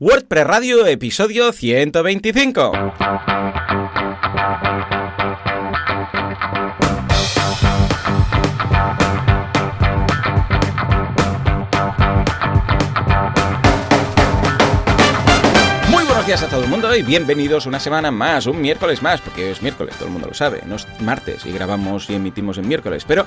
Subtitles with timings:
[0.00, 3.99] WordPress Radio, episodio 125.
[16.40, 19.62] Días a todo el mundo y bienvenidos una semana más, un miércoles más, porque es
[19.62, 23.04] miércoles, todo el mundo lo sabe, no es martes y grabamos y emitimos en miércoles,
[23.06, 23.26] pero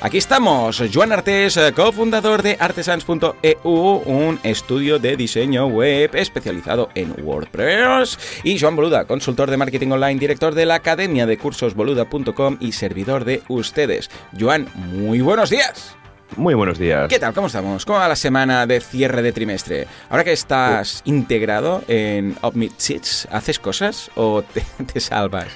[0.00, 8.18] aquí estamos, Joan Artes, cofundador de artesans.eu, un estudio de diseño web especializado en WordPress,
[8.44, 12.72] y Joan Boluda, consultor de marketing online, director de la academia de cursos boluda.com y
[12.72, 14.10] servidor de ustedes.
[14.38, 15.96] Joan, muy buenos días.
[16.36, 17.08] Muy buenos días.
[17.08, 17.34] ¿Qué tal?
[17.34, 17.84] ¿Cómo estamos?
[17.84, 19.86] ¿Cómo va la semana de cierre de trimestre?
[20.08, 25.48] Ahora que estás integrado en Opmit Sheets, ¿haces cosas o te, te salvas?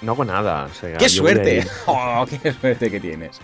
[0.00, 0.64] No hago nada.
[0.64, 1.66] o sea, ¡Qué suerte!
[1.86, 3.40] ¡Oh, qué suerte que tienes!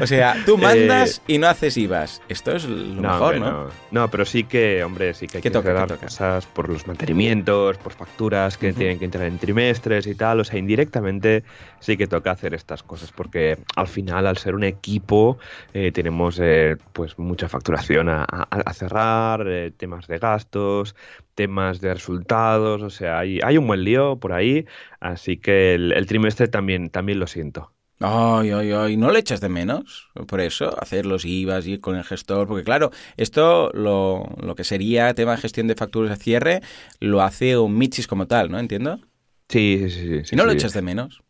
[0.00, 2.22] O sea, tú mandas y no haces IVAs.
[2.28, 3.50] Esto es lo Eh, No, mejor, ¿no?
[3.50, 3.68] no.
[3.90, 6.06] No, pero sí que, hombre, sí que hay ¿Qué que toca, qué toca?
[6.06, 10.40] cosas por los mantenimientos, por facturas que tienen que entrar en trimestres y tal.
[10.40, 11.44] O sea, indirectamente
[11.80, 15.38] sí que toca hacer estas cosas porque al final, al ser un equipo,
[15.72, 20.94] eh, tenemos eh, pues mucha facturación a, a- a cerrar, eh, temas de gastos,
[21.34, 22.82] temas de resultados.
[22.82, 24.66] O sea, hay, hay un buen lío por ahí.
[25.00, 27.72] Así que el, el trimestre también, también lo siento.
[27.98, 30.10] Ay, ay, ay, ¿no le echas de menos?
[30.28, 34.64] Por eso, hacer los IVAs, ir con el gestor, porque claro, esto, lo, lo que
[34.64, 36.60] sería tema de gestión de facturas de cierre,
[37.00, 38.58] lo hace un Michis como tal, ¿no?
[38.58, 39.00] ¿Entiendo?
[39.48, 40.24] Sí, sí, sí.
[40.24, 40.52] sí, ¿Y no lo sí.
[40.52, 41.22] echas de menos?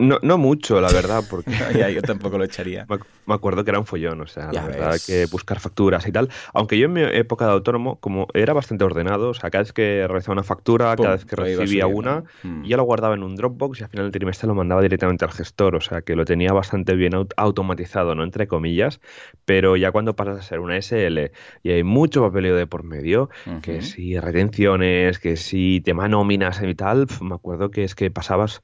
[0.00, 2.86] No, no mucho, la verdad, porque ya, yo tampoco lo echaría.
[2.88, 5.60] me ac- me acuerdo que era un follón, o sea, Ya la verdad que buscar
[5.60, 6.28] facturas y tal.
[6.54, 9.72] Aunque yo en mi época de autónomo, como era bastante ordenado, o sea, cada vez
[9.72, 12.64] que realizaba una factura, Pum, cada vez que recibía una, Mm.
[12.64, 15.30] ya lo guardaba en un Dropbox y al final del trimestre lo mandaba directamente al
[15.32, 18.24] gestor, o sea, que lo tenía bastante bien aut- automatizado, ¿no?
[18.24, 19.00] Entre comillas,
[19.44, 21.30] pero ya cuando pasas a ser una SL
[21.62, 23.28] y hay mucho papeleo de por medio,
[23.62, 28.62] que si retenciones, que si tema nóminas y tal, me acuerdo que es que pasabas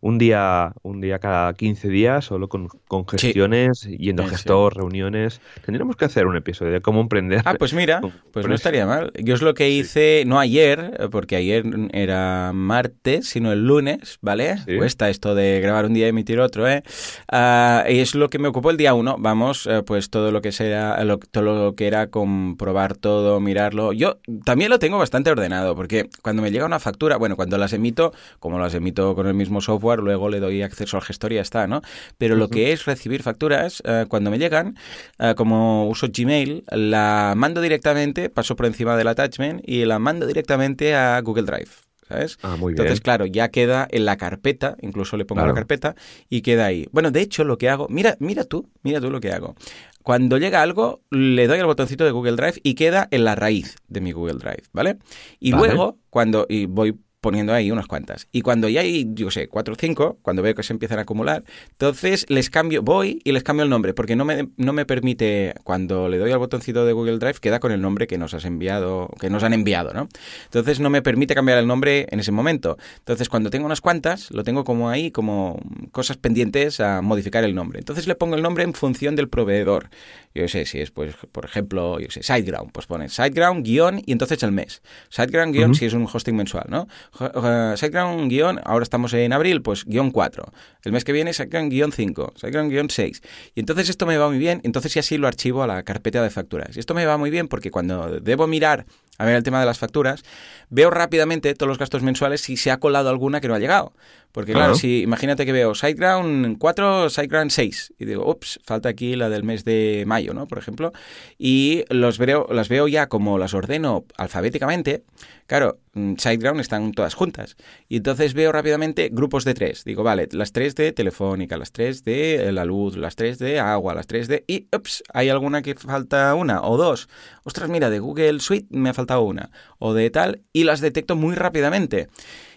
[0.00, 3.26] un día, un día cada 15 días solo con, con Sí.
[3.26, 4.38] gestiones, yendo al Sí, sí.
[4.38, 5.40] gestor, reuniones.
[5.64, 7.42] Tendríamos que hacer un episodio de cómo emprender.
[7.44, 8.00] Ah, pues mira,
[8.32, 9.12] pues no estaría mal.
[9.18, 9.78] Yo es lo que Sí.
[9.78, 14.58] hice, no ayer, porque ayer era martes, sino el lunes, ¿vale?
[14.58, 14.76] Sí.
[14.76, 16.82] Cuesta esto de grabar un día y emitir otro, ¿eh?
[17.30, 19.16] Ah, y es lo que me ocupó el día uno.
[19.18, 23.92] Vamos, eh, pues todo lo que sea, lo- todo lo que era comprobar todo, mirarlo.
[23.92, 27.72] Yo también lo tengo bastante ordenado, porque cuando me llega una factura, bueno, cuando las
[27.72, 31.36] emito, como las emito con el mismo software, luego le doy acceso al gestor y
[31.36, 31.82] ya está, ¿no?
[32.18, 34.76] Pero lo que es recibir facturas, eh, cuando me llegan,
[35.18, 40.26] eh, como uso Gmail, la mando directamente, paso por encima del attachment y la mando
[40.26, 41.70] directamente a Google Drive.
[42.08, 42.38] ¿Sabes?
[42.40, 42.80] Ah, muy bien.
[42.80, 45.52] Entonces, claro, ya queda en la carpeta, incluso le pongo Claro.
[45.52, 45.94] la carpeta
[46.30, 46.86] y queda ahí.
[46.90, 49.56] Bueno, de hecho, lo que hago, mira, mira tú, mira tú lo que hago.
[50.02, 53.76] Cuando llega algo, le doy al botoncito de Google Drive y queda en la raíz
[53.88, 54.96] de mi Google Drive, ¿vale?
[55.38, 55.66] Y Vale.
[55.66, 58.28] luego, cuando y voy poniendo ahí unas cuantas.
[58.32, 61.02] Y cuando ya hay, yo sé, cuatro o cinco, cuando veo que se empiezan a
[61.02, 64.86] acumular, entonces les cambio, voy y les cambio el nombre, porque no me, no me
[64.86, 68.34] permite, cuando le doy al botoncito de Google Drive, queda con el nombre que nos
[68.34, 70.08] has enviado, que nos han enviado, ¿no?
[70.44, 72.78] Entonces no me permite cambiar el nombre en ese momento.
[72.98, 75.60] Entonces cuando tengo unas cuantas, lo tengo como ahí, como
[75.92, 77.80] cosas pendientes a modificar el nombre.
[77.80, 79.90] Entonces le pongo el nombre en función del proveedor.
[80.34, 84.12] Yo sé si es, pues, por ejemplo, yo sé, SiteGround, pues pones SiteGround guion y
[84.12, 84.82] entonces el mes.
[85.10, 86.86] SiteGround guion si es un hosting mensual, ¿no?
[87.12, 90.44] SiteGround guion, ahora estamos en abril, pues guion 4.
[90.84, 93.22] El mes que viene SiteGround guion 5, SiteGround guion 6.
[93.54, 96.22] Y entonces esto me va muy bien, entonces ya sí lo archivo a la carpeta
[96.22, 96.76] de facturas.
[96.76, 98.86] Y esto me va muy bien porque cuando debo mirar
[99.18, 100.22] a ver el tema de las facturas,
[100.70, 103.92] veo rápidamente todos los gastos mensuales si se ha colado alguna que no ha llegado.
[104.32, 109.16] Porque claro, si imagínate que veo SiteGround 4, SiteGround 6 y digo, ups, falta aquí
[109.16, 110.46] la del mes de mayo, ¿no?
[110.46, 110.92] Por ejemplo,
[111.38, 115.02] y los veo, las veo ya como las ordeno alfabéticamente.
[115.46, 117.56] Claro, mm, SiteGround están todas juntas.
[117.88, 119.82] Y entonces veo rápidamente grupos de tres.
[119.84, 123.94] Digo, vale, las tres de Telefónica, las tres de la luz, las tres de agua,
[123.94, 124.44] las tres de...
[124.46, 127.08] Y, ups, hay alguna que falta una o dos.
[127.44, 129.50] Ostras, mira, de Google Suite me ha faltado una.
[129.78, 132.08] O de tal, y las detecto muy rápidamente.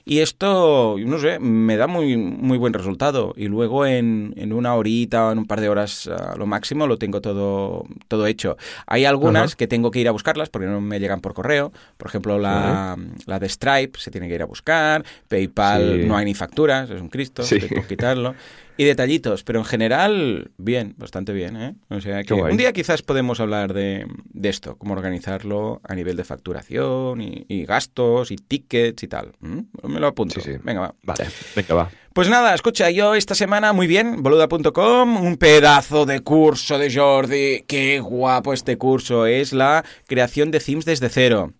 [0.06, 3.34] Y esto, no sé, me da muy, muy buen resultado.
[3.38, 6.88] Y luego en, en una horita o en un par de horas a lo máximo
[6.88, 8.58] lo tengo todo, todo hecho.
[8.88, 11.72] Hay algunas que tengo que ir a buscarlas porque no me llegan por correo.
[11.98, 15.04] Por ejemplo, la, la de Stripe se tiene que ir a buscar.
[15.28, 16.08] PayPal Sí.
[16.08, 17.56] no hay ni facturas, es un Cristo, Sí.
[17.56, 18.36] estoy por quitarlo.
[18.78, 21.56] Y detallitos, pero en general, bien, bastante bien.
[21.56, 21.76] ¿eh?
[21.90, 26.16] O sea, que un día quizás podemos hablar de, de esto, cómo organizarlo a nivel
[26.18, 29.34] de facturación y, y gastos y tickets y tal.
[29.42, 29.60] ¿Mm?
[29.92, 30.40] Me lo apunto.
[30.40, 30.58] Sí, sí.
[30.64, 30.96] Venga, va.
[31.04, 31.92] Vale, venga, va.
[32.14, 37.64] Pues nada, escucha, yo esta semana muy bien, boluda.com, un pedazo de curso de Jordi,
[37.66, 41.54] qué guapo este curso, es la creación de themes desde cero.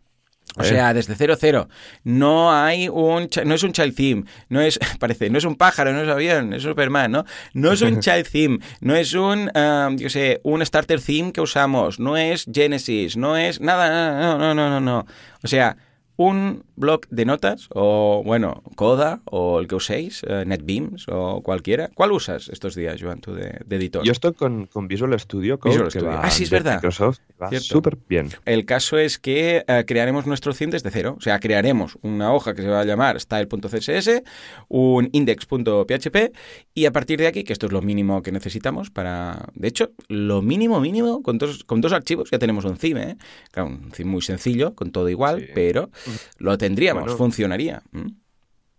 [0.58, 1.70] O sea, desde cero cero.
[2.04, 5.94] No hay un no es un child theme, no es parece, no es un pájaro,
[5.94, 7.26] no es un avión, es Superman, ¿no?
[7.54, 11.40] No es un child theme, no es un um, yo sé, un starter theme que
[11.40, 15.06] usamos, no es Genesis, no es nada, no, no, no, no, no.
[15.42, 15.78] O sea,
[16.18, 21.90] un blog de notas o, bueno, Coda o el que uséis, eh, NetBeams o cualquiera.
[21.94, 24.04] ¿Cuál usas estos días, Joan, tú de, editor?
[24.04, 26.12] Yo estoy con, Visual Studio Visual Studio.
[26.12, 26.76] ah, sí, es verdad.
[26.76, 28.30] Microsoft va súper bien.
[28.46, 31.16] El caso es que eh, crearemos nuestro theme desde cero.
[31.18, 34.24] O sea, crearemos una hoja que se va a llamar style.css,
[34.68, 36.34] un index.php
[36.74, 39.50] y a partir de aquí, que esto es lo mínimo que necesitamos para...
[39.54, 43.12] De hecho, lo mínimo mínimo, con dos, con dos archivos ya tenemos un theme.
[43.12, 43.18] ¿eh?
[43.52, 45.90] Claro, un theme muy sencillo, con todo igual, pero
[46.38, 47.84] lo tendríamos, funcionaría.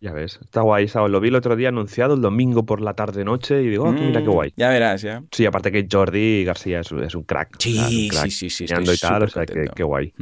[0.02, 0.88] Ya ves, está guay.
[1.08, 4.20] Lo vi el otro día anunciado el domingo por la tarde-noche y digo, oh, mira
[4.20, 4.52] qué mm, guay.
[4.56, 5.22] Ya verás, ya.
[5.30, 7.54] Sí, aparte que Jordi García es, un crack.
[7.60, 8.64] Sí, sí, sí, sí.
[8.64, 10.12] y tal, o sea, qué guay.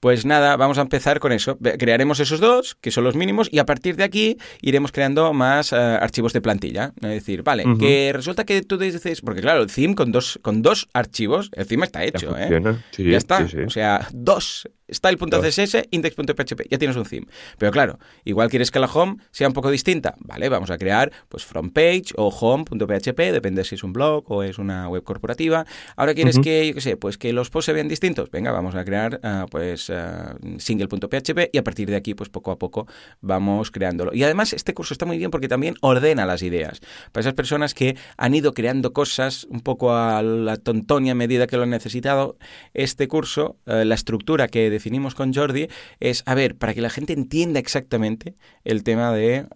[0.00, 1.56] Pues nada, vamos a empezar con eso.
[1.56, 5.72] Crearemos esos dos, que son los mínimos, y a partir de aquí iremos creando más
[5.72, 6.92] eh, archivos de plantilla.
[6.96, 10.60] Es decir, vale, que resulta que tú dices, porque claro, el theme con dos, con
[10.60, 12.62] dos archivos, el theme está hecho, ya ¿eh?
[12.98, 13.48] ya está.
[13.66, 17.26] O sea, dos style.css, index.php, ya tienes un theme.
[17.58, 20.48] Pero claro, igual quieres que la home sea un poco distinta, ¿vale?
[20.48, 24.58] Vamos a crear pues from page o home.php, depende si es un blog o es
[24.58, 25.66] una web corporativa.
[25.96, 28.30] Ahora quieres que, yo qué sé, pues que los posts se vean distintos.
[28.30, 32.50] Venga, vamos a crear uh, pues uh, single.php y a partir de aquí pues poco
[32.50, 32.86] a poco
[33.20, 34.12] vamos creándolo.
[34.14, 36.80] Y además este curso está muy bien porque también ordena las ideas.
[37.12, 41.46] Para esas personas que han ido creando cosas un poco a la tontonia a medida
[41.46, 42.36] que lo han necesitado,
[42.74, 45.68] este curso, uh, la estructura que definimos con Jordi
[46.00, 48.34] es, a ver, para que la gente entienda exactamente
[48.64, 49.46] el tema de,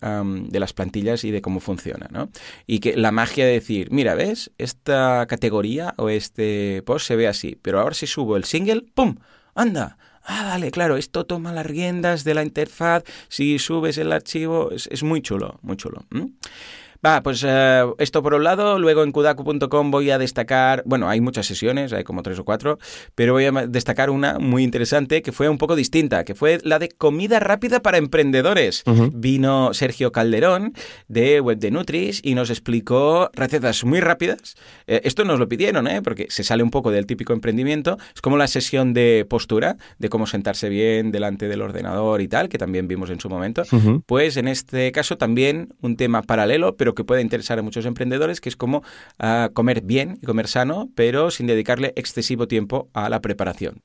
[0.51, 2.29] de las plantillas y de cómo funciona, ¿no?
[2.67, 4.53] Y que la magia de decir, mira, ¿ves?
[4.59, 9.17] Esta categoría o este post se ve así, pero ahora si subo el single, ¡pum!
[9.55, 9.97] ¡Anda!
[10.27, 13.05] Ah, vale, claro, esto toma las riendas de la interfaz.
[13.29, 16.05] Si subes el archivo, es, muy chulo, muy chulo.
[17.05, 21.21] Va, pues eh, esto por un lado, luego en kudaku.com voy a destacar, bueno, hay
[21.21, 22.79] muchas sesiones, hay como tres o cuatro,
[23.15, 26.79] pero voy a destacar una muy interesante que fue un poco distinta, que fue la
[26.79, 28.85] de comida rápida para emprendedores.
[29.13, 30.73] Vino Sergio Calderón
[31.09, 34.55] de Web de Nutris y nos explicó recetas muy rápidas.
[34.87, 36.01] Eh, esto nos lo pidieron, ¿eh?
[36.01, 40.09] porque se sale un poco del típico emprendimiento, es como la sesión de postura, de
[40.09, 43.63] cómo sentarse bien delante del ordenador y tal, que también vimos en su momento.
[44.07, 48.41] Pues en este caso también un tema paralelo, pero que puede interesar a muchos emprendedores,
[48.41, 48.83] que es como
[49.19, 53.83] ah, comer bien y comer sano, pero sin dedicarle excesivo tiempo a la preparación.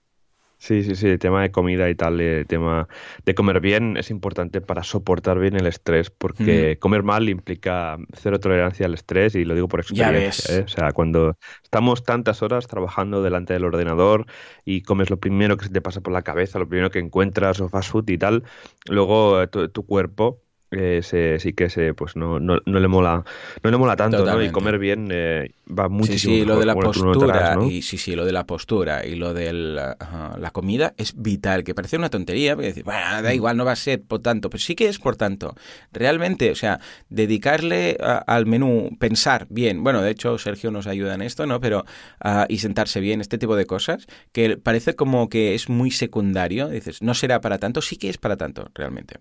[0.60, 2.90] Sí, sí, sí, el tema de comida y tal, el tema
[3.24, 8.42] de comer bien es importante para soportar bien el estrés, porque comer mal implica cero
[8.42, 10.58] tolerancia al estrés y lo digo por experiencia.
[10.58, 10.64] ¿eh?
[10.66, 14.26] O sea, cuando estamos tantas horas trabajando delante del ordenador
[14.66, 17.62] y comes lo primero que se te pasa por la cabeza, lo primero que encuentras
[17.62, 18.44] o fast food y tal,
[18.90, 20.42] luego tu cuerpo
[20.72, 23.26] eh, sí que se, pues no, no, no, le mola
[23.64, 24.44] no le mola tanto ¿no?
[24.44, 28.16] y comer bien eh, va muchísimo sí, sí lo de la postura y sí sí
[28.16, 32.56] lo de la postura y lo de la, comida es vital que parece una tontería
[32.56, 33.34] porque decir bueno da mm.
[33.34, 35.56] igual no va a ser por tanto pero sí que es por tanto.
[35.92, 36.80] Realmente o sea
[37.10, 41.86] dedicarle al menú pensar bien bueno de hecho Sergio nos ayuda en esto no pero
[42.24, 46.68] uh, y sentarse bien este tipo de cosas que parece como que es muy secundario
[46.68, 49.16] dices no será para tanto sí que es para tanto realmente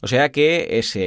[0.00, 0.59] o sea que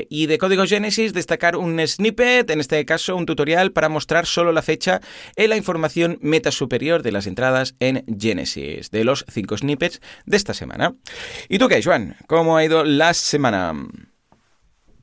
[0.10, 4.52] y de código Genesis destacar un snippet, en este caso un tutorial para mostrar solo
[4.52, 5.02] la fecha
[5.36, 10.38] en la información meta superior de las entradas en Genesis, de los cinco snippets de
[10.38, 10.96] esta semana.
[11.50, 12.16] ¿Y tú qué, Juan?
[12.28, 13.74] ¿Cómo ha ido la semana?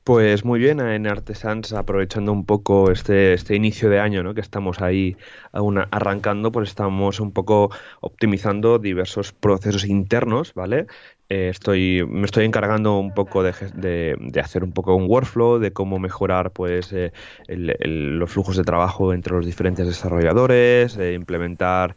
[0.03, 4.33] Pues muy bien, en Artesans aprovechando un poco este, este inicio de año, ¿no?
[4.33, 5.15] que estamos ahí
[5.51, 10.87] aún arrancando, pues estamos un poco optimizando diversos procesos internos, ¿vale?
[11.33, 15.71] Eh, estoy, me estoy encargando un poco de, de, hacer un poco un workflow, de
[15.71, 17.13] cómo mejorar pues eh,
[17.47, 21.95] los flujos de trabajo entre los diferentes desarrolladores, implementar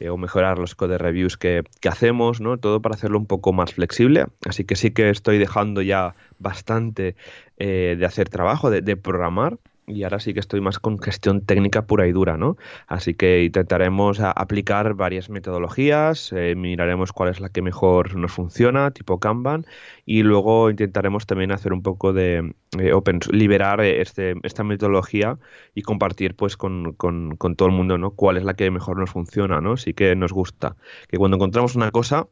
[0.00, 2.58] eh, o mejorar los code reviews que, que, hacemos, ¿no?
[2.58, 4.26] Todo para hacerlo un poco más flexible.
[4.46, 7.16] Así que sí que estoy dejando ya bastante
[7.56, 11.86] de hacer trabajo, de, de programar y ahora sí que estoy más con gestión técnica
[11.86, 12.56] pura y dura, ¿no?
[12.86, 18.90] Así que intentaremos aplicar varias metodologías, eh, miraremos cuál es la que mejor nos funciona,
[18.92, 19.66] tipo Kanban,
[20.06, 25.38] y luego intentaremos también hacer un poco de eh, open, liberar este, esta metodología
[25.74, 28.12] y compartir pues con, con, con todo el mundo, ¿no?
[28.12, 29.76] Cuál es la que mejor nos funciona, ¿no?
[29.76, 30.76] Sí que nos gusta.
[31.08, 32.28] Que cuando encontramos una cosa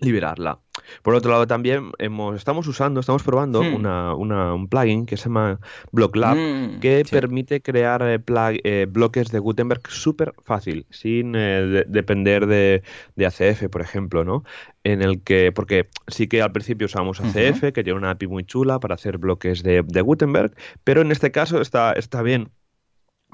[0.00, 0.60] liberarla.
[1.02, 3.74] Por otro lado, también hemos, estamos usando, estamos probando Hmm.
[3.74, 5.60] una, una- un plugin que se llama
[5.92, 7.10] BlockLab Mm, que sí.
[7.10, 8.20] permite crear eh,
[8.64, 12.82] eh, bloques de Gutenberg súper fácil, sin eh, de- depender de,
[13.16, 14.44] de ACF, por ejemplo, ¿no?
[14.84, 18.44] En el que, porque sí que al principio usamos ACF, que tiene una API muy
[18.44, 20.54] chula para hacer bloques de, de Gutenberg,
[20.84, 22.50] pero en este caso está, está bien,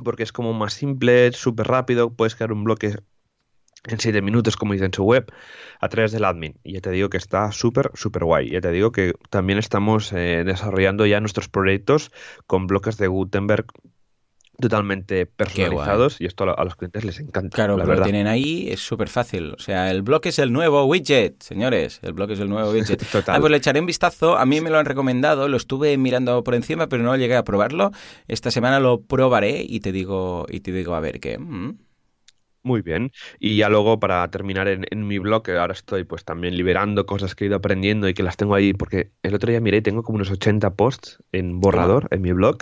[0.04, 2.96] porque es como más simple, súper rápido, puedes crear un bloque
[3.86, 5.26] en 7 minutos, como dice en su web,
[5.80, 6.58] a través del admin.
[6.64, 8.50] Y ya te digo que está súper, súper guay.
[8.50, 12.10] Ya te digo que también estamos eh, desarrollando ya nuestros proyectos
[12.46, 13.66] con bloques de Gutenberg
[14.58, 17.54] totalmente personalizados y esto a, lo- a los clientes les encanta.
[17.54, 19.52] Claro, la pero lo tienen ahí, es súper fácil.
[19.52, 22.00] O sea, el bloque es el nuevo widget, señores.
[22.02, 23.06] El bloque es el nuevo widget.
[23.12, 23.36] Total.
[23.36, 24.38] Ah, pues le echaré un vistazo.
[24.38, 27.44] A mí me lo han recomendado, lo estuve mirando por encima, pero no llegué a
[27.44, 27.90] probarlo.
[28.28, 31.38] Esta semana lo probaré y te digo, y te digo a ver qué.
[31.38, 31.76] Mm.
[32.66, 33.12] Muy bien.
[33.38, 37.37] Y ya luego para terminar en, en mi blog, ahora estoy pues también liberando cosas
[37.37, 40.02] que he ido aprendiendo y que las tengo ahí, porque el otro día miré, tengo
[40.02, 42.58] como unos 80 posts en borrador en mi blog.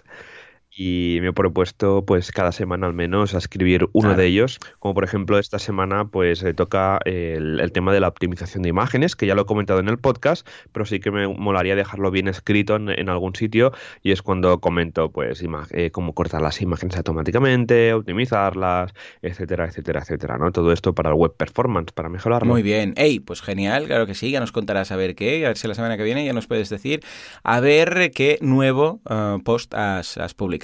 [0.77, 4.17] Y me he propuesto, pues, cada semana al menos a escribir uno Claro.
[4.21, 4.59] de ellos.
[4.81, 8.71] Como por ejemplo, esta semana, pues, eh, toca el, el tema de la optimización de
[8.71, 12.11] imágenes, que ya lo he comentado en el podcast, pero sí que me molaría dejarlo
[12.11, 13.73] bien escrito en, en algún sitio.
[14.03, 20.39] Y es cuando comento, pues, eh, cómo cortar las imágenes automáticamente, optimizarlas, etcétera, etcétera, etcétera,
[20.39, 20.51] ¿no?
[20.51, 22.51] Todo esto para el web performance, para mejorarlo.
[22.53, 22.95] Muy bien.
[22.97, 24.33] Ey, pues genial, claro que sí.
[24.33, 25.45] Ya nos contarás a ver qué.
[25.45, 27.05] A ver si la semana que viene ya nos puedes decir
[27.45, 30.64] a ver qué nuevo eh, post has, has publicado.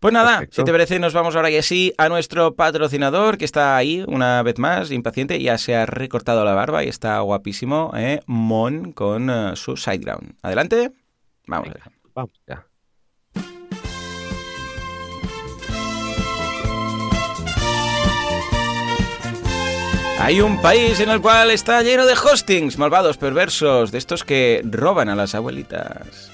[0.00, 0.56] Pues nada, Perfecto.
[0.56, 4.42] si te parece, nos vamos ahora y así a nuestro patrocinador que está ahí una
[4.42, 5.40] vez más, impaciente.
[5.40, 8.20] Ya se ha recortado la barba y está guapísimo, ¿eh?
[8.26, 10.34] Mon con eh, su sideground.
[10.42, 10.92] Adelante.
[11.46, 11.68] Vamos.
[11.68, 11.90] Venga.
[12.14, 12.66] Vamos ya.
[20.20, 24.62] Hay un país en el cual está lleno de hostings, malvados, perversos, de estos que
[24.64, 26.33] roban a las abuelitas.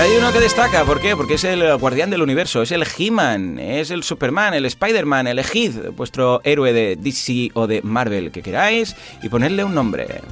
[0.00, 1.14] Hay uno que destaca, ¿por qué?
[1.14, 5.90] Porque es el guardián del universo, es el He-Man, es el Superman, el Spider-Man, elegid
[5.94, 10.22] vuestro héroe de DC o de Marvel que queráis y ponedle un nombre.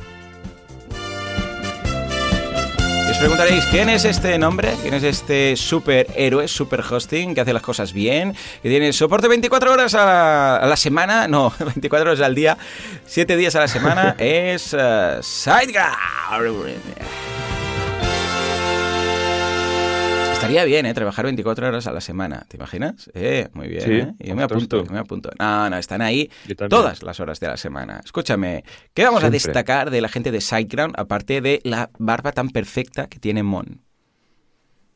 [3.06, 4.74] Y os preguntaréis, ¿quién es este nombre?
[4.80, 8.34] ¿Quién es este superhéroe, super hosting que hace las cosas bien?
[8.62, 12.56] Que tiene soporte 24 horas a la, a la semana, no, 24 horas al día,
[13.04, 16.78] 7 días a la semana, es eh, SiteGround.
[20.48, 20.94] Estaría bien, ¿eh?
[20.94, 23.10] Trabajar 24 horas a la semana, ¿te imaginas?
[23.12, 24.14] Eh, muy bien, Sí, ¿eh?
[24.18, 25.30] Yo me apunto, yo me apunto.
[25.38, 26.30] No, no, están ahí
[26.70, 28.00] todas las horas de la semana.
[28.02, 28.64] Escúchame,
[28.94, 33.08] ¿qué vamos a destacar de la gente de SiteGround aparte de la barba tan perfecta
[33.08, 33.82] que tiene Mon?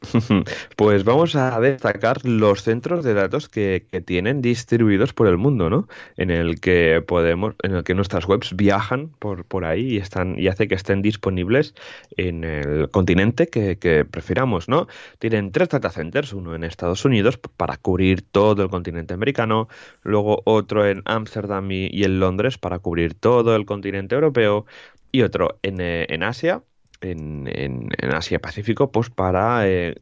[0.77, 5.89] Pues vamos a destacar los centros de datos que, tienen distribuidos por el mundo, ¿no?
[6.17, 10.39] En el que podemos, en el que nuestras webs viajan por, por ahí y están,
[10.39, 11.75] y hace que estén disponibles
[12.17, 14.89] en el continente que, prefiramos, ¿no?
[15.19, 19.69] Tienen tres data centers, uno en Estados Unidos para cubrir todo el continente americano,
[20.03, 24.67] luego otro en Ámsterdam y, y en Londres para cubrir todo el continente europeo,
[25.13, 26.63] y otro en, eh, en Asia
[27.03, 29.97] en, en- en Asia Pacífico, pues para eh,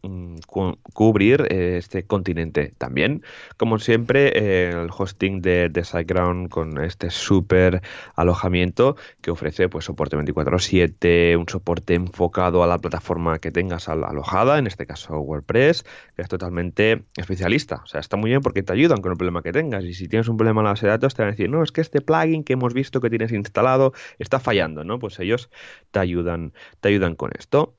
[0.47, 3.23] cu- cubrir eh, este continente también.
[3.57, 7.83] Como siempre, eh, el hosting de, de SiteGround con este súper
[8.17, 14.05] alojamiento que ofrece pues soporte 24/7, un soporte enfocado a la plataforma que tengas al-
[14.05, 15.85] alojada, en este caso WordPress,
[16.17, 17.81] que es totalmente especialista.
[17.85, 19.85] O sea, está muy bien porque te ayudan con el problema que tengas.
[19.85, 21.63] Y si tienes un problema en la base de datos, te van a decir, no,
[21.63, 24.99] es que este plugin que hemos visto que tienes instalado está fallando, ¿no?
[24.99, 25.51] Pues ellos
[25.91, 26.53] te ayudan,
[26.91, 27.77] ayudan con esto.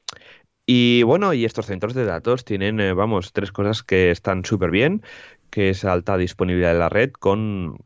[0.65, 4.71] Y bueno, y estos centros de datos tienen, eh, vamos, tres cosas que están súper
[4.71, 5.01] bien,
[5.49, 7.77] que es alta disponibilidad de la red con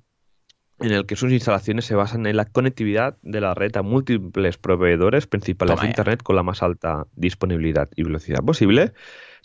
[0.80, 4.58] en el que sus instalaciones se basan en la conectividad de la red a múltiples
[4.58, 5.90] proveedores principales Toma de.
[5.90, 8.92] Internet con la más alta disponibilidad y velocidad posible.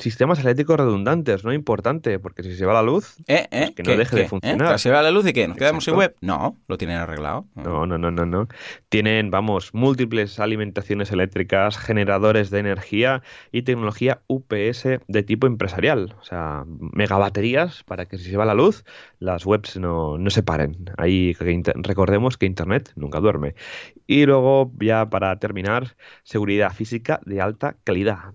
[0.01, 1.53] Sistemas eléctricos redundantes, ¿no?
[1.53, 3.47] Importante, porque si se va la luz, ¿Eh?
[3.51, 3.61] ¿Eh?
[3.67, 4.29] Pues que no deje de ¿Qué?
[4.29, 4.75] funcionar.
[4.75, 4.79] ¿Eh?
[4.79, 5.47] ¿Se va la luz y qué?
[5.47, 6.17] ¿Nos quedamos sin web?
[6.23, 7.47] No, lo tienen arreglado.
[7.55, 8.49] No, no, no, no, no.
[8.89, 16.17] Tienen, vamos, múltiples alimentaciones eléctricas, generadores de energía y tecnología UPS de tipo empresarial.
[16.19, 18.85] O sea, megabaterías para que si se va la luz,
[19.19, 20.91] las webs no, no se paren.
[20.97, 21.37] Ahí
[21.75, 23.55] recordemos que Internet nunca duerme.
[24.07, 28.33] Y luego, ya para terminar, seguridad física de alta calidad.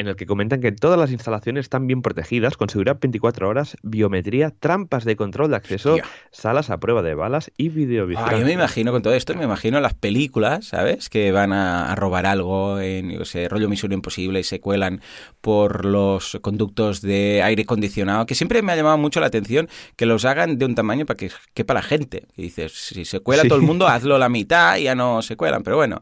[0.00, 3.76] En el que comentan que todas las instalaciones están bien protegidas, con seguridad 24 horas,
[3.82, 5.98] biometría, trampas de control de acceso,
[6.30, 8.38] salas a prueba de balas y videovigilancia.
[8.38, 11.10] yo me imagino con todo esto, me imagino las películas, ¿sabes?
[11.10, 15.02] Que van a, robar algo en, yo sé, rollo Misión Imposible y se cuelan
[15.42, 20.06] por los conductos de aire acondicionado, que siempre me ha llamado mucho la atención que
[20.06, 22.24] los hagan de un tamaño para que quepa la gente.
[22.38, 25.36] Y dices, si se cuela todo el mundo, hazlo la mitad y ya no se
[25.36, 26.00] cuelan, pero bueno.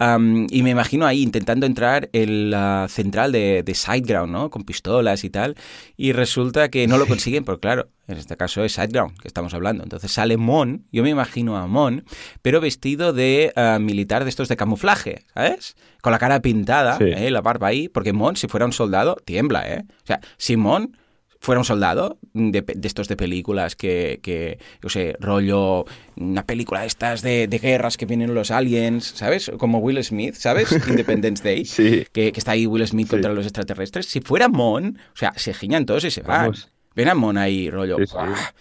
[0.00, 4.50] y me imagino ahí intentando entrar en la central de, de Sideground, ¿no?
[4.50, 5.56] Con pistolas y tal.
[5.96, 9.52] Y resulta que no lo consiguen, porque claro, en este caso es Sideground, que estamos
[9.54, 9.82] hablando.
[9.82, 12.04] Entonces sale Mon, yo me imagino a Mon,
[12.42, 15.76] pero vestido de eh, militar de estos de camuflaje, ¿sabes?
[16.02, 17.30] Con la cara pintada, ¿eh?
[17.30, 19.84] la barba ahí, porque Mon, si fuera un soldado, tiembla, ¿eh?
[19.88, 20.96] O sea, si Mon
[21.40, 25.84] fuera un soldado de, estos de películas que, que, yo sé, rollo,
[26.16, 29.50] una película de estas de, guerras que vienen los aliens, ¿sabes?
[29.58, 30.70] Como Will Smith, ¿sabes?
[30.88, 34.06] Independence Day, que, está ahí Will Smith contra los extraterrestres.
[34.06, 36.52] Si fuera Mon, o sea, se giñan todos y se van.
[36.96, 37.98] Ven a Mon ahí, rollo.
[37.98, 38.06] O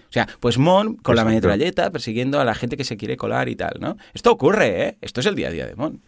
[0.09, 3.55] sea, pues Mon con la metralleta persiguiendo a la gente que se quiere colar y
[3.55, 3.97] tal, ¿no?
[4.13, 4.97] Esto ocurre, ¿eh?
[5.01, 6.01] Esto es el día a día de Mon.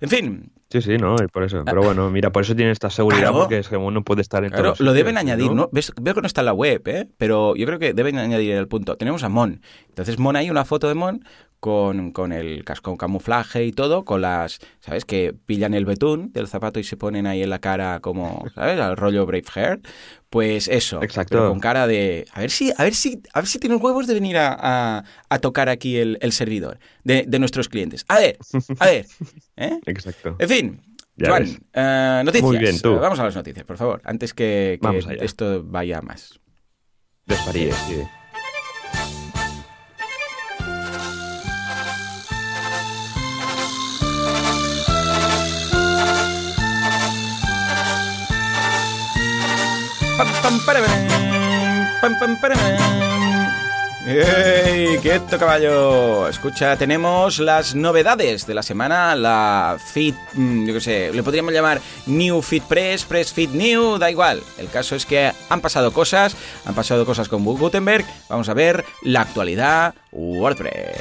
[0.00, 1.64] En fin, Sí, sí, no, y por eso.
[1.64, 4.50] Pero bueno, mira, por eso tiene esta seguridad, porque es que uno puede estar en
[4.50, 5.68] claro, Lo deben añadir, ¿no?
[5.72, 7.08] Veo que no está en la web, ¿eh?
[7.18, 8.96] Pero yo creo que deben añadir el punto.
[8.96, 9.62] Tenemos a Mon.
[9.88, 11.24] Entonces, Mon hay una foto de Mon
[11.60, 15.04] con, con el casco camuflaje y todo, con las, ¿sabes?
[15.04, 18.80] Que pillan el betún del zapato y se ponen ahí en la cara como, ¿sabes?
[18.80, 19.80] Al rollo Brave Hair.
[20.30, 21.48] Pues eso, Exacto.
[21.48, 24.14] con cara de, a ver si, a ver si, a ver si tienes huevos de
[24.14, 28.04] venir a, a, tocar aquí el, el servidor de, de, nuestros clientes.
[28.06, 28.38] A ver,
[28.78, 29.06] a ver.
[29.56, 29.80] ¿eh?
[29.86, 30.36] Exacto.
[30.38, 30.80] En fin,
[31.18, 32.42] Juan, uh, noticias.
[32.42, 32.96] Muy bien, tú.
[32.96, 36.38] Vamos a las noticias, por favor, antes que, que esto vaya más.
[37.26, 38.02] Desvaríes, sí.
[54.06, 54.98] ¡Ey!
[54.98, 56.28] ¡Quieto, caballo!
[56.28, 61.52] Escucha, tenemos las novedades de la semana, la Fit, mm, yo qué sé, le podríamos
[61.52, 64.42] llamar New Fit Press, Press Fit New, da igual.
[64.58, 66.36] El caso es que han pasado cosas,
[66.66, 68.04] han pasado cosas con Gutenberg.
[68.28, 70.98] Vamos a ver la actualidad WordPress.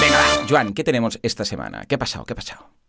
[0.00, 1.84] Venga, va, Joan, ¿qué tenemos esta semana?
[1.86, 2.24] ¿Qué ha pasado?
[2.24, 2.83] ¿Qué ha pasado?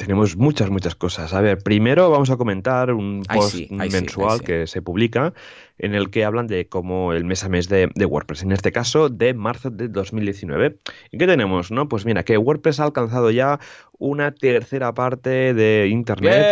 [0.00, 1.34] Tenemos muchas, muchas cosas.
[1.34, 5.34] A ver, primero vamos a comentar un post mensual que se publica
[5.76, 9.10] en el que hablan de cómo el mes a mes de, WordPress, en este caso
[9.10, 10.78] de marzo de 2019.
[11.10, 11.70] ¿Y qué tenemos?
[11.70, 13.60] no Pues mira, que WordPress ha alcanzado ya
[13.98, 16.46] una tercera parte de Internet.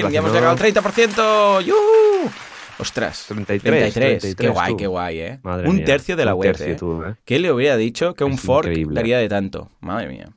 [0.00, 0.10] ¡Bien!
[0.10, 1.64] ¡Ya hemos llegado al 30%!
[1.66, 2.30] ¡Yuhu!
[2.78, 4.36] Ostras, 33, 33.
[4.36, 5.40] qué guay, qué guay, ¿eh?
[5.66, 6.78] un tercio de la web, ¿eh?
[6.80, 7.14] ¿eh?
[7.26, 9.70] ¿Qué le hubiera dicho que un fork daría de tanto?
[9.80, 10.35] Madre mía.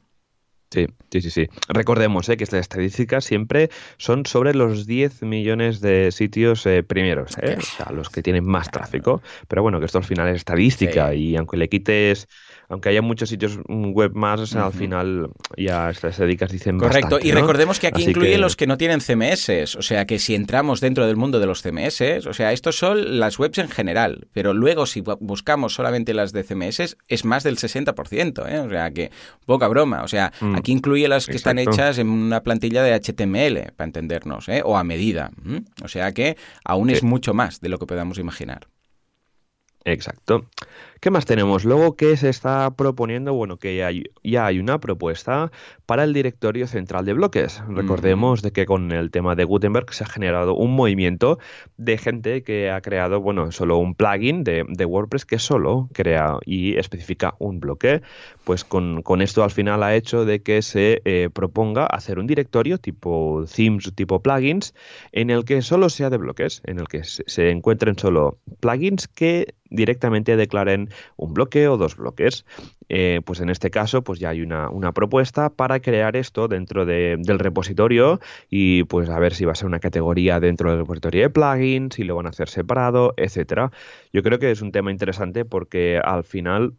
[0.72, 1.48] Sí, sí, sí, sí.
[1.68, 7.38] Recordemos eh, que estas estadísticas siempre son sobre los 10 millones de sitios eh, primeros,
[7.42, 9.24] eh, o sea, los que tienen más tráfico.
[9.48, 12.28] Pero bueno, que esto al final es estadística y aunque le quites
[12.70, 17.80] aunque haya muchos sitios web más, al final ya estas estadísticas dicen Correcto, y recordemos
[17.80, 21.18] que aquí incluye los que no tienen CMS, o sea que si entramos dentro del
[21.18, 25.02] mundo de los CMS, o sea, estos son las webs en general, pero luego si
[25.02, 28.60] buscamos solamente las de CMS es más del 60%, ¿eh?
[28.60, 29.12] o sea que
[29.48, 32.94] poca broma, o sea, mm, aquí incluye las que están hechas en una plantilla de
[32.94, 34.62] HTML, para entendernos, ¿eh?
[34.64, 35.32] o a medida,
[35.84, 38.68] o sea que aún es mucho más de lo que podamos imaginar.
[39.86, 40.46] Exacto.
[41.00, 41.64] ¿Qué más tenemos?
[41.64, 43.34] Luego, ¿qué se está proponiendo?
[43.34, 45.50] Bueno, que ya hay, ya hay una propuesta
[45.86, 47.64] para el directorio central de bloques.
[47.70, 51.40] Recordemos de que con el tema de Gutenberg se ha generado un movimiento
[51.78, 56.76] de gente que ha creado, bueno, solo un plugin de, WordPress que solo crea y
[56.78, 58.02] especifica un bloque.
[58.44, 62.78] Pues con, esto al final ha hecho de que se eh, proponga hacer un directorio
[62.78, 64.74] tipo themes, tipo plugins,
[65.14, 69.56] en el que solo sea de bloques, en el que se encuentren solo plugins que
[69.70, 72.46] directamente declaren un bloque o dos bloques.
[72.90, 77.40] Eh, pues en este caso, pues ya hay una, propuesta para crear esto dentro del
[77.40, 81.30] repositorio y pues a ver si va a ser una categoría dentro del repositorio de
[81.30, 83.72] plugins, si lo van a hacer separado, etcétera.
[84.12, 86.74] Yo creo que es un tema interesante porque al final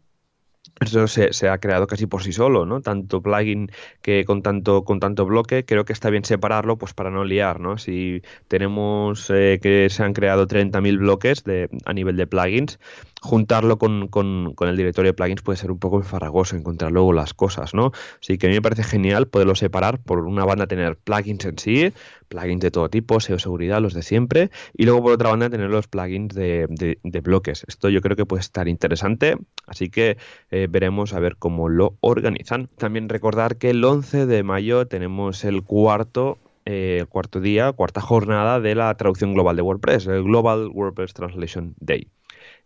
[0.87, 2.81] eso se, ha creado casi por sí solo, ¿no?
[2.81, 7.09] Tanto plugin que con tanto, con tanto bloque, creo que está bien separarlo pues para
[7.11, 7.77] no liar, ¿no?
[7.77, 12.79] Si tenemos eh, que se han creado 30.000 bloques de, a nivel de plugins,
[13.21, 17.13] juntarlo con, con, con, el directorio de plugins puede ser un poco enfarragoso encontrar luego
[17.13, 17.91] las cosas, ¿no?
[18.19, 21.59] Así que a mí me parece genial poderlo separar por una banda tener plugins en
[21.59, 21.93] sí,
[22.31, 25.69] plugins de todo tipo, SEO seguridad, los de siempre, y luego por otra banda tener
[25.69, 27.65] los plugins de, bloques.
[27.67, 29.35] Esto yo creo que puede estar interesante,
[29.67, 30.17] así que
[30.49, 32.69] eh, veremos a ver cómo lo organizan.
[32.77, 38.59] También recordar que el 11 de mayo tenemos el cuarto eh, cuarto día, cuarta jornada
[38.59, 42.07] de la traducción global de WordPress, el Global WordPress Translation Day.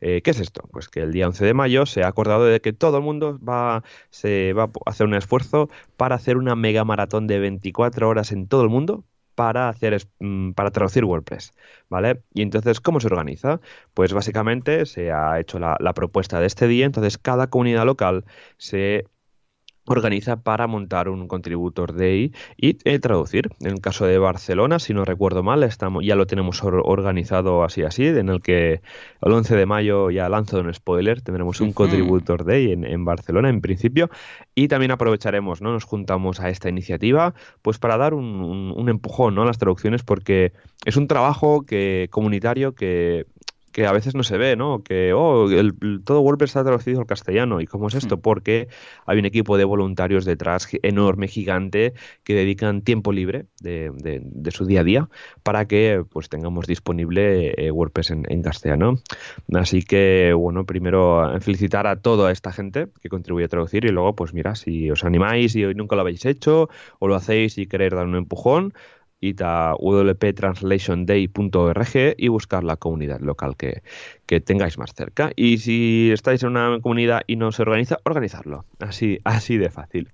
[0.02, 0.68] Eh, ¿Qué es esto?
[0.72, 3.40] Pues que el día 11 de mayo se ha acordado de que todo el mundo
[3.40, 8.32] va, se va a hacer un esfuerzo para hacer una mega maratón de 24 horas
[8.32, 11.54] en todo el mundo para hacer mm, para traducir WordPress,
[11.90, 12.24] ¿vale?
[12.34, 13.62] Y entonces, ¿cómo se organiza?
[13.94, 18.26] Pues básicamente se ha hecho la, la propuesta de este día, entonces cada comunidad local
[18.58, 19.06] se
[19.86, 23.50] organiza para montar un contributor day y eh, traducir.
[23.60, 27.84] En el caso de Barcelona, si no recuerdo mal, estamos, ya lo tenemos organizado así
[27.84, 28.82] así, en el que
[29.22, 33.62] el 11 de mayo ya lanzo un spoiler, tendremos un contributor day en, Barcelona en
[33.62, 34.10] principio
[34.56, 35.72] y también aprovecharemos, ¿no?
[35.72, 39.44] Nos juntamos a esta iniciativa pues para dar un, un empujón ¿no?
[39.44, 40.54] a las traducciones porque
[40.86, 43.26] es un trabajo que comunitario que
[43.76, 44.84] que a veces no se ve, ¿no?
[44.84, 45.74] Que, oh, el,
[46.06, 47.60] todo WordPress está traducido al castellano.
[47.60, 48.16] ¿Y cómo es esto?
[48.16, 48.22] Hmm.
[48.22, 48.70] Porque
[49.06, 54.66] hay un equipo de voluntarios detrás enorme, gigante, que dedican tiempo libre de, de, su
[54.66, 55.10] día a día
[55.44, 59.00] para que pues tengamos disponible eh, WordPress en, en, castellano.
[59.54, 64.16] Así que, bueno, primero felicitar a toda esta gente que contribuye a traducir y luego,
[64.16, 67.68] pues mira, si os animáis y hoy nunca lo habéis hecho o lo hacéis y
[67.68, 68.74] queréis dar un empujón,
[69.20, 73.82] id a www.translationday.org y buscar la comunidad local que,
[74.42, 75.32] tengáis más cerca.
[75.36, 78.66] Y si estáis en una comunidad y no se organiza, organizarlo.
[78.80, 80.12] Así, así de fácil.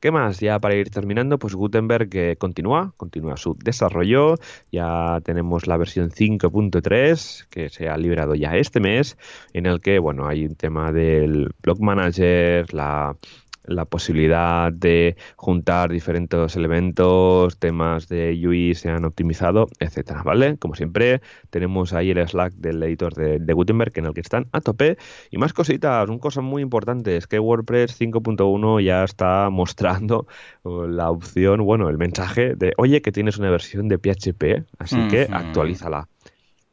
[0.00, 0.40] ¿Qué más?
[0.40, 4.36] Ya para ir terminando, pues Gutenberg que continúa, continúa su desarrollo.
[4.72, 9.18] Ya tenemos la versión 5.3 que se ha liberado ya este mes,
[9.52, 13.14] en el que, bueno, hay un tema del Blog Manager, la
[13.70, 20.58] la posibilidad de juntar diferentes elementos, temas de UI se han optimizado, etcétera, ¿vale?
[20.58, 24.60] Como siempre, tenemos ahí el Slack del editor de, Gutenberg en el que están a
[24.60, 24.98] tope
[25.30, 30.26] y más cositas, un cosa muy importante es que WordPress 5.1 ya está mostrando
[30.64, 35.28] la opción, bueno, el mensaje de, oye, que tienes una versión de PHP, así que
[35.30, 36.08] actualízala.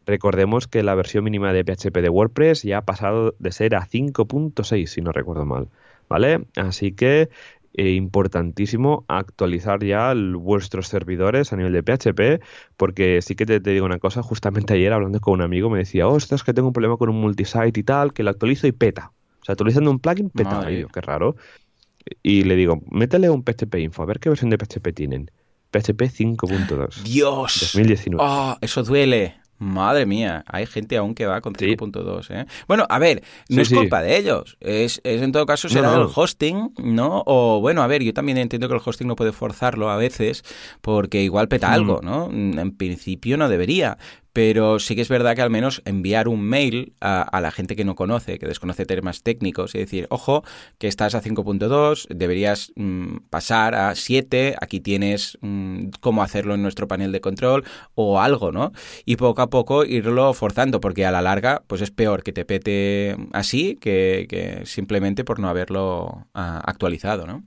[0.08, 3.86] Recordemos que la versión mínima de PHP de WordPress ya ha pasado de ser a
[3.86, 5.68] 5.6, si no recuerdo mal.
[6.10, 6.46] ¿Vale?
[6.56, 7.30] Así que
[7.74, 12.44] eh, importantísimo actualizar ya vuestros servidores a nivel de PHP,
[12.76, 16.06] porque sí que te, digo una cosa, justamente ayer hablando con un amigo me decía,
[16.18, 19.12] es que tengo un problema con un multisite y tal, que lo actualizo y peta.
[19.42, 20.66] O sea, actualizando un plugin, peta.
[20.68, 21.36] qué raro.
[22.24, 25.30] Y le digo, métele un PHP info, a ver qué versión de PHP tienen.
[25.70, 27.04] PHP 5.2.
[27.04, 27.60] Dios.
[27.62, 28.24] 2019.
[28.26, 29.36] Oh, eso duele.
[29.60, 32.28] Madre mía, hay gente aún que va con 5.2.
[32.30, 32.46] ¿eh?
[32.68, 34.58] Bueno, a ver, no es culpa de ellos.
[34.60, 37.24] Es, en todo caso será el hosting, ¿no?
[37.26, 40.44] O bueno, a ver, yo también entiendo que el hosting no puede forzarlo a veces
[40.82, 42.30] porque igual peta algo, ¿no?
[42.30, 43.98] En principio no debería
[44.38, 47.84] pero sí que es verdad que al menos enviar un mail a, la gente que
[47.84, 50.44] no conoce, que desconoce temas técnicos y decir, ojo,
[50.78, 56.62] que estás a 5.2, deberías mm, pasar a 7, aquí tienes mm, cómo hacerlo en
[56.62, 57.64] nuestro panel de control
[57.96, 58.74] o algo, ¿no?
[59.06, 62.46] Y poco a poco irlo forzando, porque a la larga pues es peor que te
[62.46, 67.44] pete así que, simplemente por no haberlo ah, actualizado, ¿no?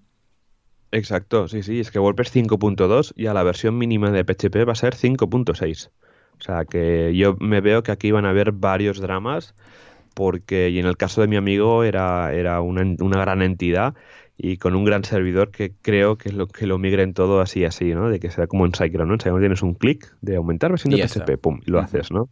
[0.90, 4.72] Exacto, sí, sí, es que WordPress 5.2 y a la versión mínima de PHP va
[4.72, 5.90] a ser 5.6.
[6.40, 9.54] O sea que yo me veo que aquí van a haber varios dramas
[10.14, 13.94] porque y en el caso de mi amigo era, era una, una gran entidad
[14.42, 17.94] y con un gran servidor que creo que lo que lo migren todo así así,
[17.94, 18.08] ¿no?
[18.08, 19.32] De que sea como en SiteGround, ¿no?
[19.32, 22.30] En tienes un clic de aumentar versión de PHP, pum, y lo haces, ¿no?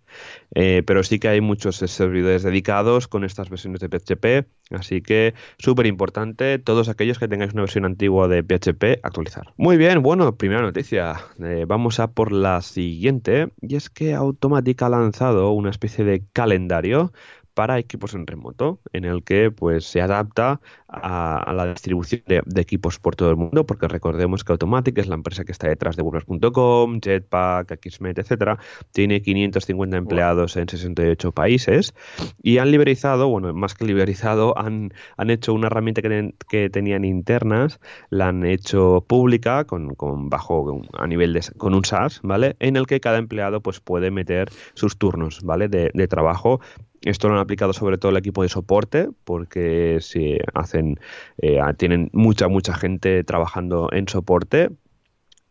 [0.54, 5.34] Eh, pero sí que hay muchos servidores dedicados con estas versiones de PHP, así que
[5.58, 9.52] súper importante, todos aquellos que tengáis una versión antigua de PHP, actualizar.
[9.58, 14.80] Muy bien, bueno, primera noticia, eh, vamos a por la siguiente, y es que Automatic
[14.80, 17.12] ha lanzado una especie de calendario
[17.58, 23.00] para equipos en remoto, en el que pues se adapta a, la distribución de, equipos
[23.00, 26.02] por todo el mundo, porque recordemos que Automatic es la empresa que está detrás de
[26.02, 28.60] WordPress.com, Jetpack, Akismet, etcétera,
[28.92, 31.94] tiene 550 empleados en 68 países
[32.40, 37.04] y han liberalizado, bueno, más que liberalizado, han, han hecho una herramienta que, que tenían
[37.04, 42.54] internas, la han hecho pública con, con bajo a nivel de con un SaaS, ¿vale?
[42.60, 45.66] En el que cada empleado pues puede meter sus turnos, ¿vale?
[45.66, 46.60] De, de trabajo
[47.02, 50.98] esto lo han aplicado sobre todo el equipo de soporte, porque si hacen,
[51.38, 54.70] eh, tienen mucha, mucha gente trabajando en soporte.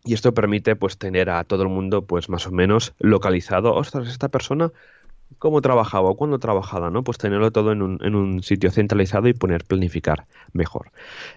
[0.03, 3.73] Y esto permite pues tener a todo el mundo pues más o menos localizado.
[3.73, 4.71] Ostras, esta persona
[5.39, 7.03] cómo trabajaba o cuándo trabajaba, ¿no?
[7.03, 10.91] Pues tenerlo todo en un, en un, sitio centralizado y poner planificar mejor.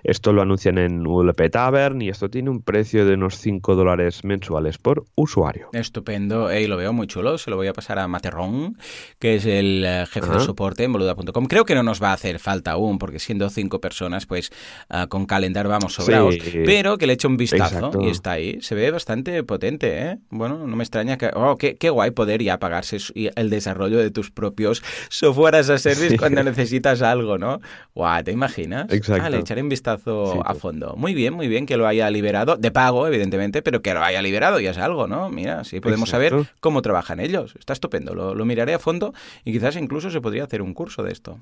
[0.04, 4.24] Esto lo anuncian en WP Tavern y esto tiene un precio de unos 5 dólares
[4.24, 5.68] mensuales por usuario.
[5.72, 7.38] Estupendo, y lo veo muy chulo.
[7.38, 8.76] Se lo voy a pasar a Materrón,
[9.18, 11.46] que es el eh, jefe de soporte en boluda.com.
[11.46, 14.50] Creo que no nos va a hacer falta aún, porque siendo cinco personas, pues
[14.90, 16.34] uh, con calendar vamos sobrados.
[16.34, 18.02] Sí, pero que le eche un vistazo exacto.
[18.02, 18.60] y está ahí.
[18.60, 20.18] Se ve bastante potente, ¿eh?
[20.30, 21.30] Bueno, no me extraña que...
[21.34, 25.78] Oh, qué, qué guay poder ya pagarse el desarrollo de tus propios software as a
[25.78, 26.16] service sí.
[26.18, 27.60] cuando necesitas algo, ¿no?
[27.94, 28.92] Guau, ¿te imaginas?
[28.92, 29.22] Exacto.
[29.22, 30.94] Vale, echaré un vistazo sí, a fondo.
[30.96, 34.22] Muy bien, muy bien que lo haya liberado, de pago, evidentemente, pero que lo haya
[34.22, 35.30] liberado ya es algo, ¿no?
[35.30, 36.30] Mira, sí podemos Exacto.
[36.30, 37.54] saber cómo trabajan ellos.
[37.58, 39.14] Está estupendo, lo, lo miraré a fondo
[39.44, 41.40] y quizás incluso se podría hacer un curso de esto.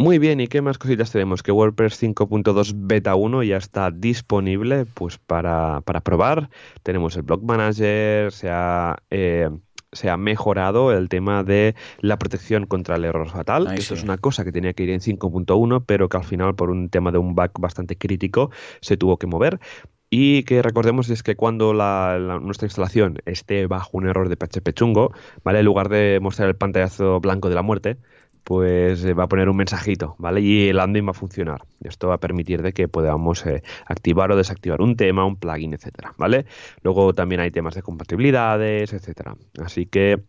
[0.00, 1.42] Muy bien, ¿y qué más cositas tenemos?
[1.42, 6.50] Que WordPress 5.2 Beta 1 ya está disponible pues para, para probar.
[6.84, 9.50] Tenemos el Blog Manager, se ha, eh,
[9.92, 13.66] se ha mejorado el tema de la protección contra el error fatal.
[13.68, 14.00] Esto sí.
[14.00, 16.88] es una cosa que tenía que ir en 5.1, pero que al final, por un
[16.88, 19.60] tema de un bug bastante crítico, se tuvo que mover.
[20.10, 24.36] Y que recordemos es que cuando la, la, nuestra instalación esté bajo un error de
[24.36, 25.12] PHP chungo,
[25.44, 25.58] ¿vale?
[25.58, 27.98] En lugar de mostrar el pantallazo blanco de la muerte,
[28.48, 30.40] pues eh, va a poner un mensajito, ¿vale?
[30.40, 31.64] Y el landing va a funcionar.
[31.84, 35.74] Esto va a permitir de que podamos eh, activar o desactivar un tema, un plugin,
[35.74, 36.46] etcétera, ¿vale?
[36.82, 39.36] Luego también hay temas de compatibilidades, etcétera.
[39.62, 40.22] Así que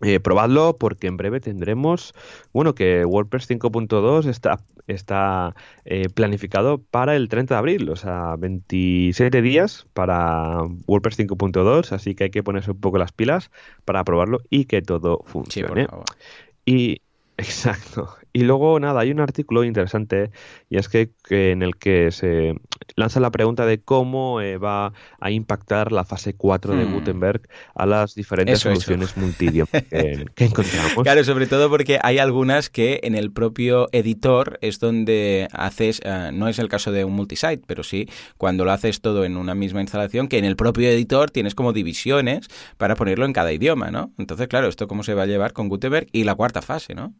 [0.00, 2.14] eh, probadlo porque en breve tendremos,
[2.54, 8.36] bueno, que WordPress 5.2 está, está eh, planificado para el 30 de abril, o sea,
[8.36, 13.50] 27 días para WordPress 5.2, así que hay que ponerse un poco las pilas
[13.84, 15.86] para probarlo y que todo funcione.
[15.86, 16.24] Sí,
[16.66, 17.02] y
[17.38, 18.16] Exacto.
[18.32, 20.30] Y luego, nada, hay un artículo interesante
[20.70, 22.54] y es que, que en el que se
[22.94, 26.78] lanza la pregunta de cómo eh, va a impactar la fase 4 hmm.
[26.78, 29.20] de Gutenberg a las diferentes eso, soluciones eso.
[29.20, 31.02] multidioma que, que, encontramos.
[31.02, 36.32] Claro, sobre todo porque hay algunas que en el propio editor es donde haces, uh,
[36.32, 39.54] no es el caso de un multisite, pero sí cuando lo haces todo en una
[39.54, 43.90] misma instalación, que en el propio editor tienes como divisiones para ponerlo en cada idioma,
[43.90, 44.12] ¿no?
[44.18, 47.14] Entonces, claro, esto cómo se va a llevar con Gutenberg y la cuarta fase, ¿no?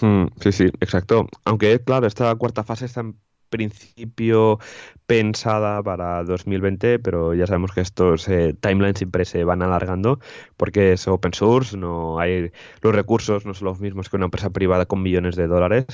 [0.00, 1.26] Hmm, sí, sí, exacto.
[1.44, 3.16] Aunque, claro, esta cuarta fase está en
[3.48, 4.58] principio
[5.06, 10.20] pensada para 2020, pero ya sabemos que estos eh, timelines siempre se van alargando
[10.56, 12.50] porque es open source, no hay
[12.82, 15.86] los recursos no son los mismos que una empresa privada con millones de dólares,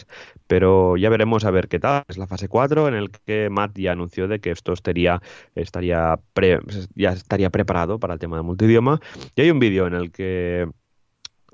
[0.46, 2.02] pero ya veremos a ver qué tal.
[2.08, 5.20] Es la fase 4 en el que Matt ya anunció de que esto estaría
[5.54, 9.00] ya estaría preparado para el tema de multidioma
[9.36, 10.68] y hay un vídeo en el que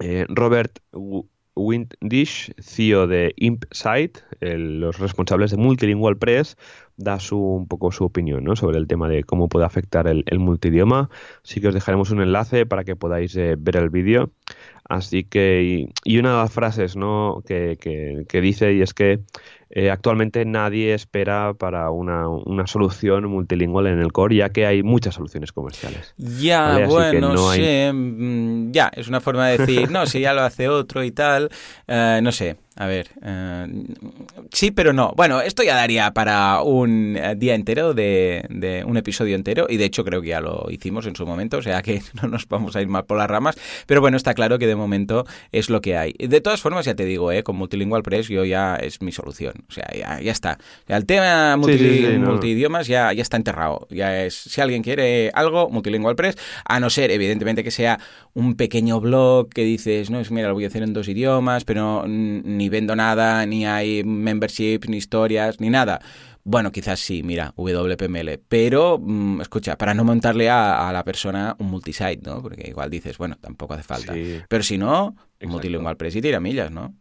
[0.01, 0.79] eh, Robert
[1.57, 6.57] Winddish, CEO de ImpSite, el, los responsables de Multilingual Press,
[6.97, 8.57] da su, un poco su opinión ¿no?
[8.57, 11.11] sobre el tema de cómo puede afectar el, el, multidioma.
[11.45, 14.31] Así que os dejaremos un enlace para que podáis eh, ver el vídeo.
[14.89, 17.43] Así que, y, una de las frases ¿no?
[17.47, 19.21] que, que, que dice, y es que
[19.71, 24.83] eh, actualmente nadie espera para una, una, solución multilingüe en el core, ya que hay
[24.83, 26.13] muchas soluciones comerciales.
[26.17, 26.87] Ya, ¿vale?
[26.87, 27.93] bueno, no hay...
[27.93, 31.51] Mm, ya, es una forma de decir, no, si ya lo hace otro y tal,
[31.89, 32.57] uh, no sé.
[32.77, 33.69] A ver, uh,
[34.53, 35.13] sí, pero no.
[35.15, 39.85] Bueno, esto ya daría para un día entero, de, de, un episodio entero, y de
[39.85, 42.77] hecho creo que ya lo hicimos en su momento, o sea que no nos vamos
[42.77, 45.83] a ir mal por las ramas, pero bueno, está claro que de momento es lo
[45.83, 46.15] que hay.
[46.19, 47.43] De todas formas, ya te digo, ¿eh?
[47.43, 50.59] con Multilingual Press yo ya es mi solución, o sea, ya, ya está.
[50.87, 52.93] El tema multi, sí, sí, sí, multidiomas no.
[52.93, 57.11] ya, ya está enterrado, ya es, si alguien quiere algo, Multilingual Press, a no ser,
[57.11, 57.99] evidentemente, que sea
[58.35, 61.65] un pequeño blog que dices, no, es mira, lo voy a hacer en dos idiomas,
[61.65, 66.01] pero ni vendo nada, ni hay memberships, ni historias, ni nada.
[66.43, 71.55] Bueno, quizás sí, mira, WPML, pero mmm, escucha, para no montarle a, a, la persona
[71.59, 72.41] un multisite, ¿no?
[72.41, 74.15] Porque igual dices, bueno, tampoco hace falta.
[74.15, 74.41] Sí.
[74.49, 76.95] Pero si no, multilingual press y tira millas, ¿no?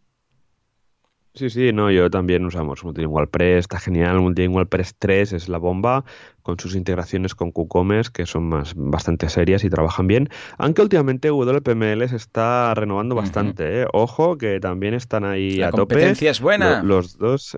[1.35, 4.19] Sí, sí, no, yo también usamos Multilingual Press, está genial.
[4.19, 6.03] Multilingual Press 3 es la bomba,
[6.41, 10.29] con sus integraciones con WooCommerce, que son más, bastante serias y trabajan bien.
[10.57, 13.21] Aunque últimamente WPML se está renovando uh -huh.
[13.21, 13.85] bastante, ¿eh?
[13.93, 15.95] Ojo, que también están ahí la a tope.
[15.95, 16.81] La competencia es buena.
[16.83, 17.57] Los, los dos.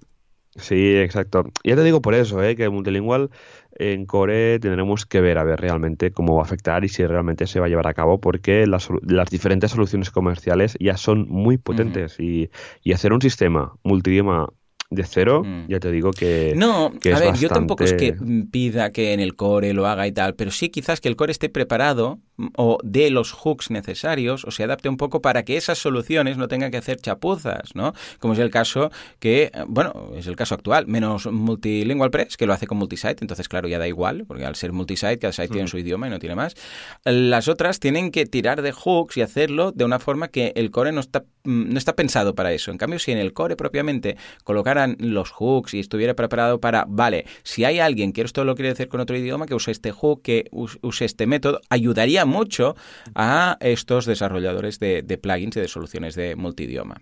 [0.56, 1.46] Sí, exacto.
[1.64, 2.56] Ya te digo por eso, ¿eh?
[2.56, 3.30] que multilingual
[3.76, 7.48] en Core tendremos que ver a ver realmente cómo va a afectar y si realmente
[7.48, 11.58] se va a llevar a cabo porque las, las diferentes soluciones comerciales ya son muy
[11.58, 12.26] potentes uh -huh.
[12.26, 12.50] y,
[12.84, 14.50] y, hacer un sistema multidioma
[14.92, 15.68] de cero, mm.
[15.70, 16.54] ya te digo que.
[16.56, 17.40] No, que a ver, bastante...
[17.40, 18.14] yo tampoco es que
[18.52, 21.32] pida que en el core lo haga y tal, pero sí quizás que el core
[21.32, 22.20] esté preparado
[22.56, 26.48] o dé los hooks necesarios o se adapte un poco para que esas soluciones no
[26.48, 27.94] tengan que hacer chapuzas, ¿no?
[28.20, 32.54] Como es el caso que, bueno, es el caso actual, menos Multilingual Press, que lo
[32.54, 35.68] hace con multisite, entonces claro, ya da igual, porque al ser multisite, cada site tiene
[35.68, 36.56] su idioma y no tiene más.
[37.04, 40.92] Las otras tienen que tirar de hooks y hacerlo de una forma que el core
[40.92, 42.72] no está, no está pensado para eso.
[42.72, 47.26] En cambio, si en el core propiamente colocaran los hooks y estuviera preparado para, vale,
[47.44, 50.22] si hay alguien que esto lo quiere decir con otro idioma, que use este hook,
[50.22, 52.76] que use este método, ayudaría mucho
[53.16, 57.02] a estos desarrolladores de, plugins y de soluciones de multidioma.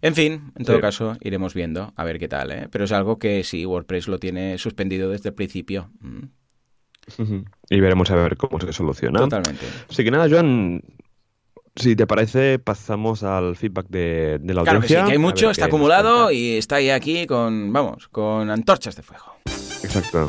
[0.00, 2.68] En fin, en todo caso, iremos viendo a ver qué tal, ¿eh?
[2.70, 5.90] pero es algo que sí, WordPress lo tiene suspendido desde el principio.
[7.68, 9.20] Y veremos a ver cómo se soluciona.
[9.20, 9.66] Totalmente.
[9.88, 10.82] Así que nada, Joan,
[11.76, 14.98] si te parece, pasamos al feedback de, de la claro audiencia.
[14.98, 18.96] Que sí, que hay mucho, está acumulado y está ahí aquí con, vamos, con antorchas
[18.96, 19.36] de fuego.
[19.82, 20.28] Exacto.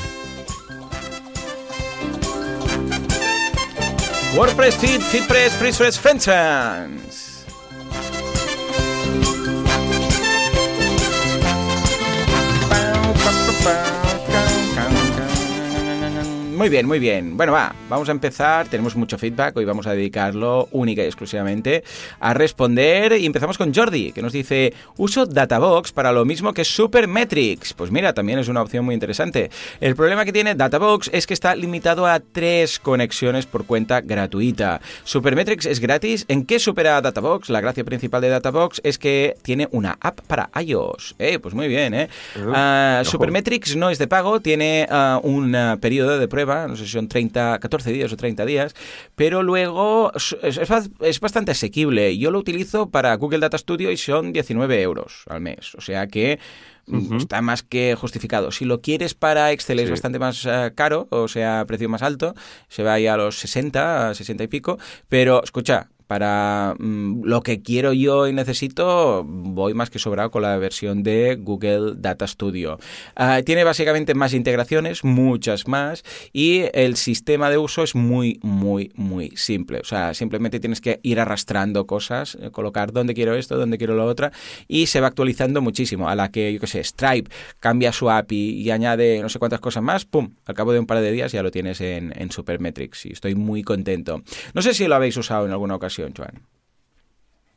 [4.31, 7.20] WordPress Feed, FeedPress, FreePress, FriendTrans.
[16.61, 17.37] Muy bien, muy bien.
[17.37, 18.67] Bueno, va, vamos a empezar.
[18.67, 19.57] Tenemos mucho feedback.
[19.57, 21.83] Hoy vamos a dedicarlo única y exclusivamente
[22.19, 23.13] a responder.
[23.13, 27.73] Y empezamos con Jordi, que nos dice: Uso Databox para lo mismo que Supermetrics.
[27.73, 29.49] Pues mira, también es una opción muy interesante.
[29.79, 34.81] El problema que tiene Databox es que está limitado a tres conexiones por cuenta gratuita.
[35.03, 36.25] Supermetrics es gratis.
[36.27, 37.49] ¿En qué supera Databox?
[37.49, 41.15] La gracia principal de Databox es que tiene una app para iOS.
[41.17, 42.09] Eh, pues muy bien, ¿eh?
[42.37, 46.85] Uh, Supermetrics no es de pago, tiene uh, un uh, periodo de prueba no sé
[46.85, 48.75] si son 30, 14 días o 30 días,
[49.15, 50.35] pero luego es,
[50.99, 52.17] es, bastante asequible.
[52.17, 56.07] Yo lo utilizo para Google Data Studio y son 19 euros al mes, o sea
[56.07, 56.39] que
[56.87, 58.51] mm, está más que justificado.
[58.51, 62.33] Si lo quieres para Excel es bastante más uh, caro, o sea, precio más alto,
[62.67, 67.61] se va ahí a los 60, 60 y pico, pero escucha, para mmm, lo que
[67.61, 72.79] quiero yo y necesito, voy más que sobrado con la versión de Google Data Studio.
[73.17, 78.91] Uh, tiene básicamente más integraciones, muchas más, y el sistema de uso es muy, muy,
[78.95, 79.79] muy simple.
[79.79, 83.95] O sea, simplemente tienes que ir arrastrando cosas, eh, colocar dónde quiero esto, dónde quiero
[83.95, 84.31] lo otro,
[84.67, 86.09] y se va actualizando muchísimo.
[86.09, 89.61] A la que, yo qué sé, Stripe cambia su API y añade no sé cuántas
[89.61, 90.33] cosas más, ¡pum!
[90.45, 93.33] Al cabo de un par de días ya lo tienes en, en Supermetrics y estoy
[93.35, 94.21] muy contento.
[94.53, 96.00] No sé si lo habéis usado en alguna ocasión.
[96.15, 96.41] Joan?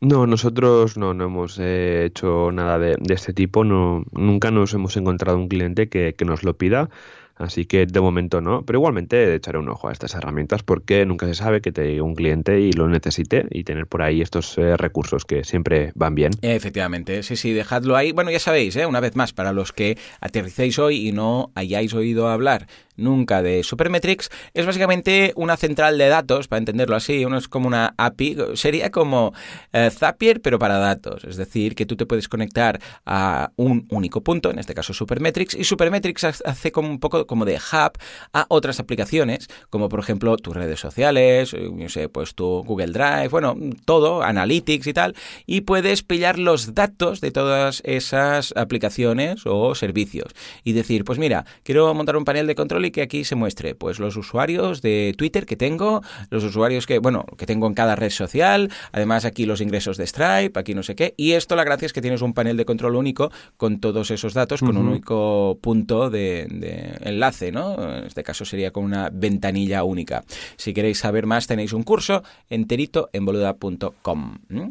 [0.00, 3.64] No, nosotros no, no hemos eh, hecho nada de, de, este tipo.
[3.64, 6.90] No, nunca nos hemos encontrado un cliente que, que nos lo pida.
[7.36, 11.26] Así que de momento no, pero igualmente echaré un ojo a estas herramientas porque nunca
[11.26, 14.56] se sabe que te llegue un cliente y lo necesite y tener por ahí estos
[14.56, 16.32] eh, recursos que siempre van bien.
[16.42, 18.12] Efectivamente, sí, sí, dejadlo ahí.
[18.12, 18.86] Bueno, ya sabéis, ¿eh?
[18.86, 23.62] una vez más, para los que aterricéis hoy y no hayáis oído hablar nunca de
[23.62, 28.36] Supermetrics, es básicamente una central de datos, para entenderlo así, uno es como una API,
[28.54, 29.32] sería como
[29.72, 34.22] eh, Zapier, pero para datos, es decir, que tú te puedes conectar a un único
[34.22, 37.98] punto, en este caso Supermetrics, y Supermetrics hace como un poco como de hub
[38.32, 43.28] a otras aplicaciones, como por ejemplo tus redes sociales, no sé, pues tu Google Drive,
[43.28, 45.14] bueno, todo, Analytics y tal,
[45.46, 50.32] y puedes pillar los datos de todas esas aplicaciones o servicios.
[50.62, 53.74] Y decir, pues mira, quiero montar un panel de control y que aquí se muestre
[53.74, 57.96] pues los usuarios de Twitter que tengo, los usuarios que, bueno, que tengo en cada
[57.96, 61.64] red social, además aquí los ingresos de Stripe, aquí no sé qué, y esto la
[61.64, 64.80] gracia es que tienes un panel de control único con todos esos datos, con uh
[64.80, 64.82] -huh.
[64.82, 67.74] un único punto de, de, enlace, ¿no?
[67.98, 70.24] En este caso sería con una ventanilla única.
[70.56, 74.38] Si queréis saber más tenéis un curso enterito en boluda.com.
[74.48, 74.68] ¿Mm?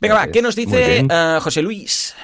[0.00, 2.14] Venga, va, ¿qué nos dice uh, José Luis?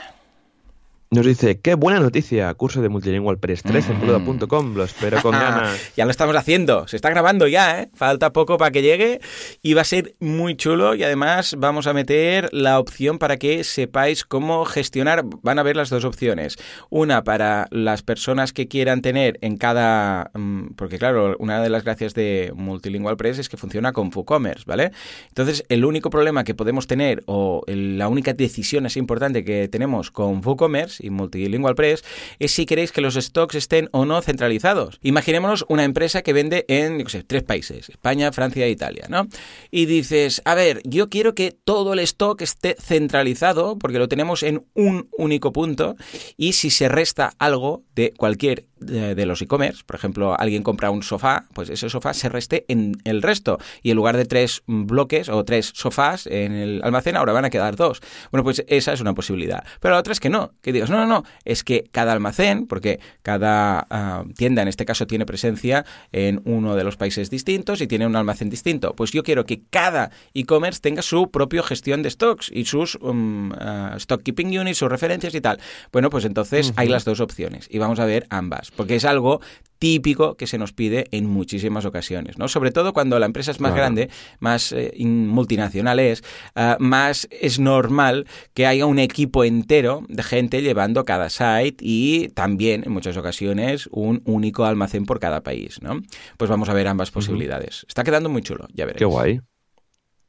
[1.12, 5.33] Nos dice, qué buena noticia, curso de Multilingual Press 3 en boluda.com, lo espero con
[5.33, 5.92] ganas.
[5.94, 7.90] ya lo estamos haciendo, se está grabando ya, ¿eh?
[7.92, 9.20] falta poco para que llegue
[9.61, 13.62] y va a ser muy chulo y además vamos a meter la opción para que
[13.62, 16.57] sepáis cómo gestionar, van a ver las dos opciones,
[16.88, 20.31] una para las personas que quieran tener en cada,
[20.77, 24.92] porque claro, una de las gracias de Multilingual Press es que funciona con WooCommerce, ¿vale?
[25.29, 30.11] Entonces, el único problema que podemos tener o la única decisión así importante que tenemos
[30.11, 32.05] con WooCommerce y Multilingual Press
[32.38, 34.99] es si queréis que los stocks estén o no centralizados.
[35.03, 39.27] Imaginémonos una empresa que vende en, no sé, tres países, España, Francia e Italia, ¿no?
[39.71, 44.43] Y dices, a ver, yo quiero que todo el stock esté centralizado porque lo tenemos
[44.43, 45.97] en un único punto
[46.37, 50.91] y si se resta algo de cualquier de, de los e-commerce, por ejemplo, alguien compra
[50.91, 54.62] un sofá, pues ese sofá se reste en el resto y en lugar de tres
[54.67, 58.01] bloques o tres sofás en el almacén ahora van a quedar dos.
[58.31, 59.65] Bueno, pues esa es una posibilidad.
[59.81, 62.66] Pero la otra es que no, que digas, no, no, no, es que cada almacén,
[62.66, 67.81] porque cada ah, tienda en este caso tiene presencia en uno de los países distintos
[67.81, 68.94] y tiene un almacén distinto.
[68.94, 73.52] Pues yo quiero que cada e-commerce tenga su propia gestión de stocks y sus um,
[73.52, 75.59] ah, stock keeping units, sus referencias y tal.
[75.92, 79.40] Bueno, pues entonces hay las dos opciones y vamos a ver ambas, porque es algo
[79.83, 82.47] típico que se nos pide en muchísimas ocasiones, ¿no?
[82.47, 86.23] Sobre todo cuando la empresa es más grande, más eh, multinacional es,
[86.55, 92.29] ah, más es normal que haya un equipo entero de gente llevando cada site y
[92.29, 96.01] también en muchas ocasiones un único almacén por cada país, ¿no?
[96.37, 97.85] Pues vamos a ver ambas posibilidades.
[97.88, 99.01] Está quedando muy chulo, ya veréis.
[99.01, 99.40] Qué guay.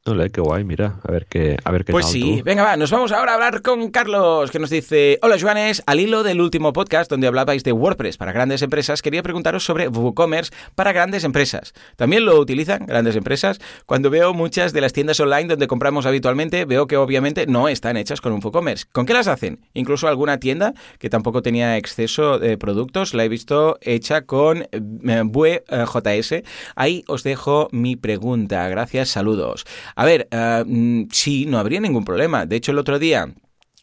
[0.06, 2.90] Hola, qué guay, mira, a ver qué, a ver qué Pues sí, venga, va, nos
[2.90, 6.74] vamos ahora a hablar con Carlos, que nos dice, hola Joanes, al hilo del último
[6.74, 11.72] podcast donde hablabais de WordPress para grandes empresas, quería preguntaros sobre WooCommerce para grandes empresas.
[11.96, 13.60] ¿También lo utilizan grandes empresas?
[13.86, 17.96] Cuando veo muchas de las tiendas online donde compramos habitualmente, veo que obviamente no están
[17.96, 18.84] hechas con un WooCommerce.
[18.92, 19.60] ¿Con qué las hacen?
[19.72, 25.64] Incluso alguna tienda que tampoco tenía exceso de productos, la he visto hecha con Vue
[25.66, 26.42] eh, JS.
[26.76, 28.68] Ahí os dejo mi pregunta.
[28.68, 29.64] Gracias, saludos.
[29.96, 30.28] A ver,
[30.66, 32.46] mm, sí, no habría ningún problema.
[32.46, 33.32] De hecho, el otro día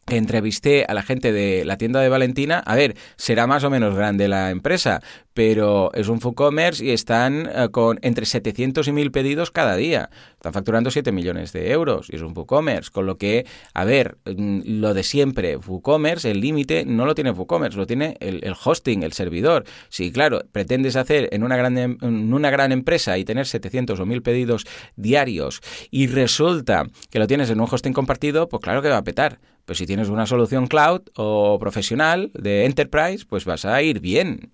[0.08, 3.96] entrevisté a la gente de la tienda de Valentina, a ver, será más o menos
[3.96, 5.02] grande la empresa,
[5.34, 10.10] pero es un commerce y están eh, con entre 700 y 1000 pedidos cada día.
[10.34, 14.18] Están facturando 7 millones de euros y es un commerce con lo que, a ver,
[14.26, 19.04] mm, lo de siempre, commerce el límite no lo tiene commerce lo tiene el, hosting,
[19.04, 19.64] el servidor.
[19.90, 24.06] Si, claro, pretendes hacer en una, gran, en una gran empresa y tener 700 o
[24.06, 28.90] 1000 pedidos diarios y resulta que lo tienes en un hosting compartido, pues claro que
[28.90, 29.40] va a petar.
[29.66, 34.52] Pues si tienes una solución cloud o profesional de enterprise, pues vas a ir bien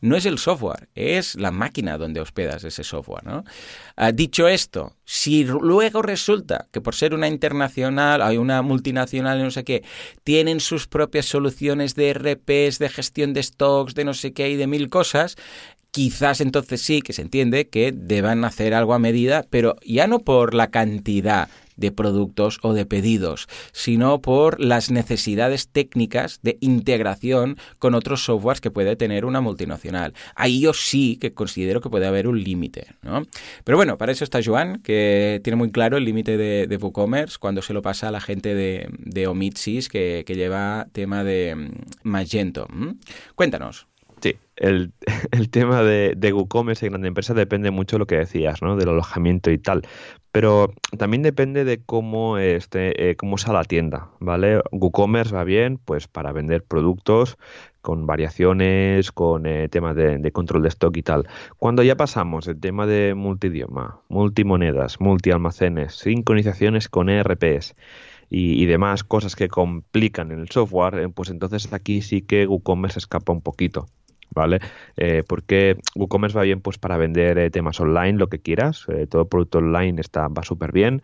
[0.00, 3.24] no es el software, es la máquina donde hospedas ese software.
[3.24, 3.44] ¿no?
[3.96, 9.50] Ah, dicho esto, si luego resulta que por ser una internacional, hay una multinacional no
[9.50, 9.82] sé qué,
[10.24, 14.56] tienen sus propias soluciones de RPs, de gestión de stocks, de no sé qué y
[14.56, 15.36] de mil cosas,
[15.90, 20.20] quizás entonces sí que se entiende que deban hacer algo a medida, pero ya no
[20.20, 27.56] por la cantidad de productos o de pedidos, sino por las necesidades técnicas de integración
[27.78, 30.12] con otros softwares que puede tener una multinacional.
[30.34, 32.88] Ahí yo sí que considero que puede haber un límite.
[33.02, 33.22] ¿no?
[33.64, 37.62] Pero bueno, para eso está Joan, que tiene muy claro el límite de, WooCommerce cuando
[37.62, 41.70] se lo pasa a la gente de, de Omitsis, que, que lleva tema de mm,
[42.02, 42.68] Magento.
[43.34, 43.86] Cuéntanos.
[44.20, 44.92] Sí, el,
[45.50, 48.76] tema de, de WooCommerce y grande empresa depende mucho de lo que decías, ¿no?
[48.76, 49.82] Del alojamiento y tal.
[50.32, 54.60] Pero también depende de cómo, este, eh, cómo sea la tienda, ¿vale?
[54.72, 57.38] WooCommerce va bien, pues para vender productos
[57.80, 61.26] con variaciones, con eh, temas de, control de stock y tal.
[61.56, 67.74] Cuando ya pasamos el tema de multidioma, multimonedas, multialmacenes, sincronizaciones con ERPs,
[68.30, 72.98] y, y, demás cosas que complican el software, eh, pues entonces aquí sí que WooCommerce
[72.98, 73.86] escapa un poquito.
[74.30, 74.60] ¿Vale?
[74.96, 79.06] Eh, porque WooCommerce va bien pues para vender eh, temas online, lo que quieras, eh,
[79.06, 81.02] todo producto online está, va súper bien.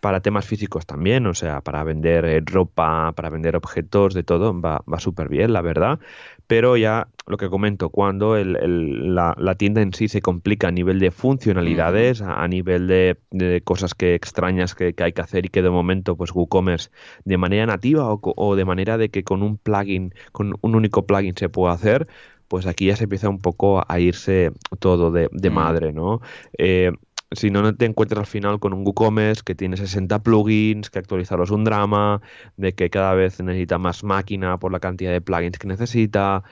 [0.00, 4.84] Para temas físicos también, o sea, para vender ropa, para vender objetos, de todo, va,
[4.90, 5.98] va súper bien, la verdad.
[6.46, 10.98] Pero ya lo que comento, cuando el, la, tienda en sí se complica a nivel
[10.98, 15.68] de funcionalidades, a, nivel de, cosas que extrañas que, hay que hacer y que de
[15.68, 16.90] momento pues WooCommerce
[17.26, 21.06] de manera nativa o, o de manera de que con un plugin, con un único
[21.06, 22.08] plugin se pueda hacer,
[22.48, 25.52] pues aquí ya se empieza un poco a irse todo de, mm.
[25.52, 26.20] madre, ¿no?
[26.56, 26.92] Eh,
[27.32, 30.98] si no, no te encuentras al final con un WooCommerce que tiene 60 plugins, que
[30.98, 32.22] actualizarlos es un drama,
[32.56, 36.42] de que cada vez necesita más máquina por la cantidad de plugins que necesita.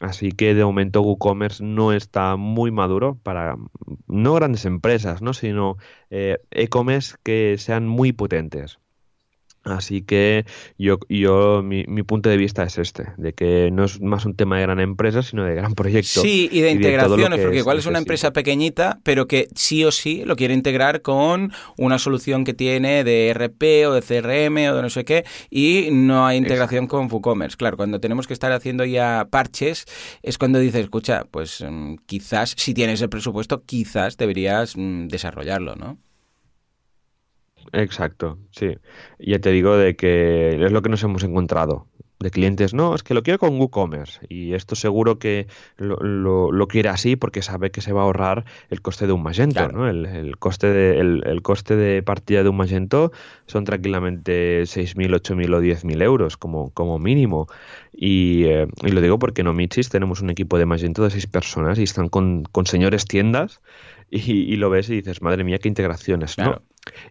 [0.00, 3.56] Así que de momento WooCommerce no está muy maduro para
[4.08, 5.32] no grandes empresas, ¿no?
[5.32, 5.76] sino
[6.10, 8.78] eh, e-commerce que sean muy potentes.
[9.64, 10.44] Así que
[10.76, 14.34] yo, yo mi, mi, punto de vista es este, de que no es más un
[14.34, 16.20] tema de gran empresa, sino de gran proyecto.
[16.20, 20.24] Sí, y de integraciones, porque igual es una empresa pequeñita, pero que sí o sí
[20.24, 24.82] lo quiere integrar con una solución que tiene de RP o de CRM o de
[24.82, 27.56] no sé qué, y no hay integración con WooCommerce.
[27.56, 29.84] Claro, cuando tenemos que estar haciendo ya parches,
[30.22, 35.76] es cuando dices, escucha, pues mm, quizás, si tienes el presupuesto, quizás deberías mm, desarrollarlo,
[35.76, 35.98] ¿no?
[37.72, 38.76] Exacto, sí.
[39.18, 41.86] Ya te digo de que es lo que nos hemos encontrado.
[42.18, 44.20] De clientes, no, es que lo quiero con WooCommerce.
[44.28, 48.44] Y esto seguro que lo, lo, quiere así porque sabe que se va a ahorrar
[48.70, 49.66] el coste de un Magento.
[49.68, 49.88] ¿no?
[49.88, 53.10] El, coste de, el, coste de partida de un Magento
[53.46, 57.48] son tranquilamente 6.000, 8.000 o 10.000 euros como, como mínimo.
[57.92, 61.26] Y, eh, y, lo digo porque en Omichis tenemos un equipo de Magento de seis
[61.26, 63.60] personas y están con, con señores tiendas
[64.14, 66.60] y, lo ves y dices, madre mía, qué integraciones, ¿no?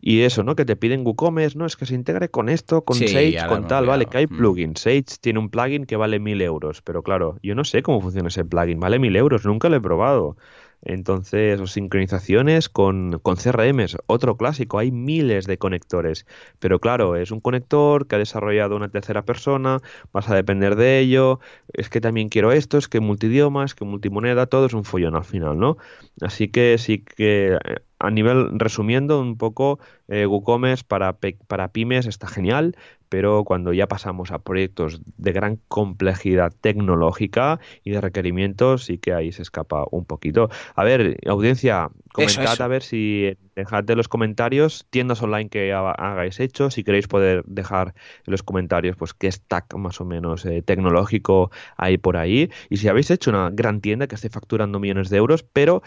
[0.02, 0.56] Y eso, ¿no?
[0.56, 1.66] Que te piden WooCommerce, ¿no?
[1.66, 4.38] Es que se integre con esto, con Sage, con tal, vale, que hay mm.
[4.38, 4.82] plugins.
[4.82, 8.28] Sage tiene un plugin que vale mil euros, pero claro, yo no sé cómo funciona
[8.28, 10.38] ese plugin, vale mil euros, nunca lo he probado.
[10.84, 16.25] Entonces, sincronizaciones con, con CRMs, otro clásico, hay miles de conectores,
[16.59, 19.79] pero claro, es un conector que ha desarrollado una tercera persona,
[20.11, 21.39] vas a depender de ello,
[21.73, 25.25] es que también quiero esto, es que multidiomas, que multimoneda, todo es un follón al
[25.25, 25.77] final, ¿no?
[26.21, 32.06] Así que sí que eh, a nivel resumiendo un poco, eh, WooCommerce para, para pymes
[32.08, 32.76] está genial,
[33.12, 39.14] pero cuando ya pasamos a proyectos de gran complejidad tecnológica y de requerimientos, sí que
[39.14, 40.49] ahí se escapa un poquito.
[40.76, 46.39] A ver, audiencia, comentad a ver si dejad en los comentarios tiendas online que hagáis
[46.39, 47.93] hecho, si queréis poder dejar
[48.26, 52.78] en los comentarios pues qué stack más o menos eh, tecnológico hay por ahí y
[52.78, 55.84] si habéis hecho una gran tienda que esté facturando millones de euros, pero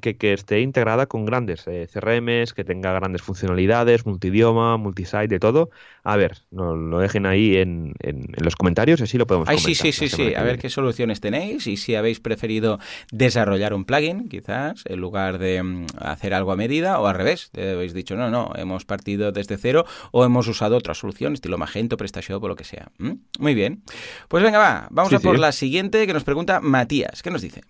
[0.00, 5.38] que, que, esté integrada con grandes eh, CRMs, que tenga grandes funcionalidades, multidioma, multisite, de
[5.38, 5.70] todo.
[6.04, 9.74] A ver, no, lo dejen ahí en, en, los comentarios, así lo podemos Ay, Sí,
[9.74, 10.34] sí, sí, sí.
[10.34, 12.78] A ver qué soluciones tenéis y si habéis preferido
[13.10, 17.50] desarrollar un plugin, quizás, en lugar de mm, hacer algo a medida, o al revés,
[17.56, 21.96] habéis dicho, no, no, hemos partido desde cero o hemos usado otra solución, estilo Magento,
[21.96, 22.88] PrestaShop o lo que sea.
[22.98, 23.12] ¿Mm?
[23.38, 23.82] Muy bien.
[24.28, 27.22] Pues venga, va, vamos a por la siguiente que nos pregunta Matías.
[27.22, 27.62] ¿Qué nos dice?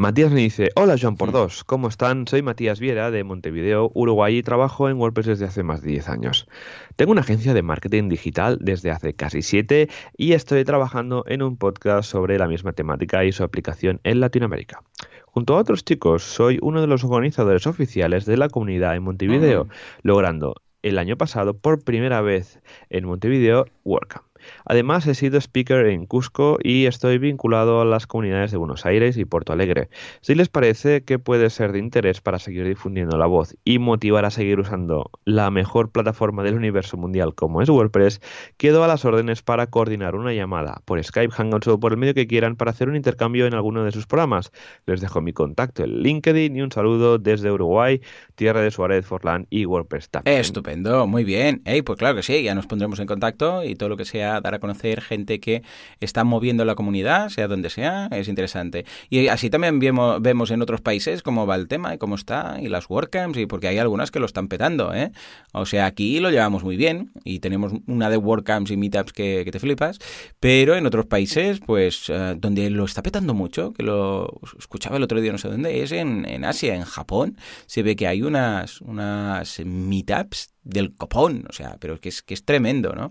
[0.00, 2.26] Matías me dice, hola Joan por dos, ¿cómo están?
[2.26, 6.08] Soy Matías Viera de Montevideo, Uruguay y trabajo en WordPress desde hace más de 10
[6.08, 6.48] años.
[6.96, 11.58] Tengo una agencia de marketing digital desde hace casi 7 y estoy trabajando en un
[11.58, 14.82] podcast sobre la misma temática y su aplicación en Latinoamérica.
[15.26, 19.68] Junto a otros chicos, soy uno de los organizadores oficiales de la comunidad en Montevideo,
[20.02, 24.29] logrando el año pasado por primera vez en Montevideo WordCamp.
[24.64, 29.16] Además, he sido speaker en Cusco y estoy vinculado a las comunidades de Buenos Aires
[29.16, 29.88] y Porto Alegre.
[30.20, 34.24] Si les parece que puede ser de interés para seguir difundiendo la voz y motivar
[34.24, 38.20] a seguir usando la mejor plataforma del universo mundial como es WordPress,
[38.56, 42.14] quedo a las órdenes para coordinar una llamada por Skype, Hangouts o por el medio
[42.14, 44.52] que quieran para hacer un intercambio en alguno de sus programas.
[44.86, 48.00] Les dejo mi contacto en LinkedIn y un saludo desde Uruguay,
[48.34, 50.10] tierra de Suárez, Forlán y WordPress.
[50.24, 51.62] Estupendo, muy bien.
[51.84, 54.54] pues claro que sí, ya nos pondremos en contacto y todo lo que sea dar
[54.54, 55.62] a conocer gente que
[56.00, 58.84] está moviendo la comunidad, sea donde sea, es interesante.
[59.08, 62.58] Y así también vemos, vemos en otros países cómo va el tema y cómo está,
[62.60, 65.12] y las WordCamps, y porque hay algunas que lo están petando, ¿eh?
[65.52, 69.48] O sea, aquí lo llevamos muy bien y tenemos una de WordCamps y Meetups que,
[69.50, 69.98] te flipas,
[70.38, 75.02] pero en otros países, pues, eh, donde lo está petando mucho, que lo escuchaba el
[75.02, 77.36] otro día, no sé dónde, es en, en Asia, en Japón,
[77.66, 82.34] se ve que hay unas, unas Meetups del copón, o sea, pero que es, que
[82.34, 83.10] es tremendo, ¿no?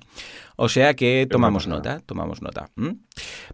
[0.55, 2.69] O sea que tomamos nota, tomamos nota.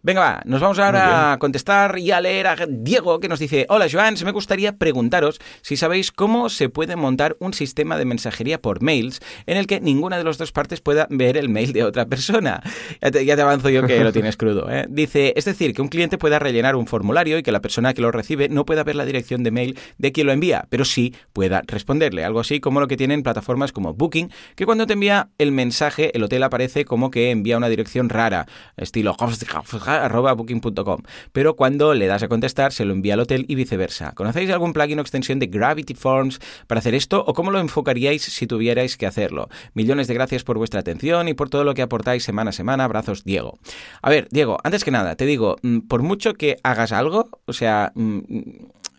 [0.02, 3.66] Venga, va, nos vamos ahora a contestar y a leer a Diego que nos dice,
[3.70, 8.60] hola Joan, me gustaría preguntaros si sabéis cómo se puede montar un sistema de mensajería
[8.60, 11.84] por mails en el que ninguna de las dos partes pueda ver el mail de
[11.84, 12.62] otra persona.
[13.02, 14.70] Ya te, ya te avanzo yo que lo tienes crudo.
[14.72, 14.86] ¿eh?
[14.89, 18.02] Dice, es decir, que un cliente pueda rellenar un formulario y que la persona que
[18.02, 21.14] lo recibe no pueda ver la dirección de mail de quien lo envía, pero sí
[21.34, 22.26] pueda responderle.
[22.26, 26.16] Algo así como lo que tienen plataformas como Booking, que cuando te envía el mensaje,
[26.16, 32.24] el hotel aparece como que envía una dirección rara, estilo booking.com, pero cuando le das
[32.24, 34.14] a contestar se lo envía al hotel y viceversa.
[34.14, 38.24] ¿Conocéis algún plugin o extensión de Gravity Forms para hacer esto o cómo lo enfocaríais
[38.24, 39.50] si tuvierais que hacerlo?
[39.74, 42.84] Millones de gracias por vuestra atención y por todo lo que aportáis semana a semana.
[42.84, 43.58] Abrazos, Diego.
[44.02, 47.54] A ver, Diego, antes que nada, te digo, mm, por mucho que hagas algo, o
[47.54, 48.20] sea, mm,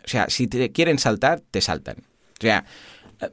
[0.04, 1.96] o sea, si te quieren saltar, te saltan.
[2.38, 2.64] O sea,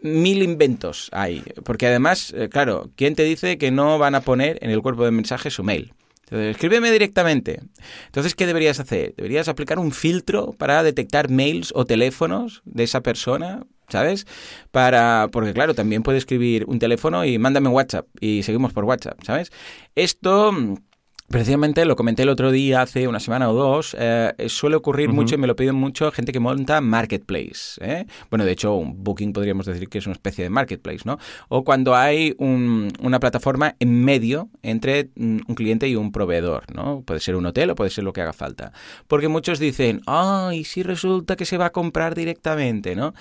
[0.02, 1.44] mil inventos hay.
[1.64, 5.06] Porque además, eh, claro, ¿quién te dice que no van a poner en el cuerpo
[5.06, 5.94] de mensaje su mail?
[6.24, 7.62] Entonces, escríbeme directamente.
[8.06, 9.14] Entonces, ¿qué deberías hacer?
[9.16, 14.26] Deberías aplicar un filtro para detectar mails o teléfonos de esa persona, ¿sabes?
[14.72, 19.20] Para, porque claro, también puede escribir un teléfono y mándame WhatsApp y seguimos por WhatsApp,
[19.24, 19.52] ¿sabes?
[19.96, 20.52] Esto
[21.34, 25.34] Precisamente lo comenté el otro día, hace una semana o dos, eh, suele ocurrir mucho
[25.34, 27.82] y me lo piden mucho gente que monta marketplace.
[27.82, 28.06] ¿eh?
[28.30, 31.18] Bueno, de hecho, un Booking podríamos decir que es una especie de marketplace, ¿no?
[31.50, 37.02] O cuando hay una plataforma en medio entre mm, un cliente y un proveedor, ¿no?
[37.02, 38.72] Puede ser un hotel o puede ser lo que haga falta.
[39.08, 43.16] Porque muchos dicen, ay, si resulta que se va a comprar directamente, ¿no?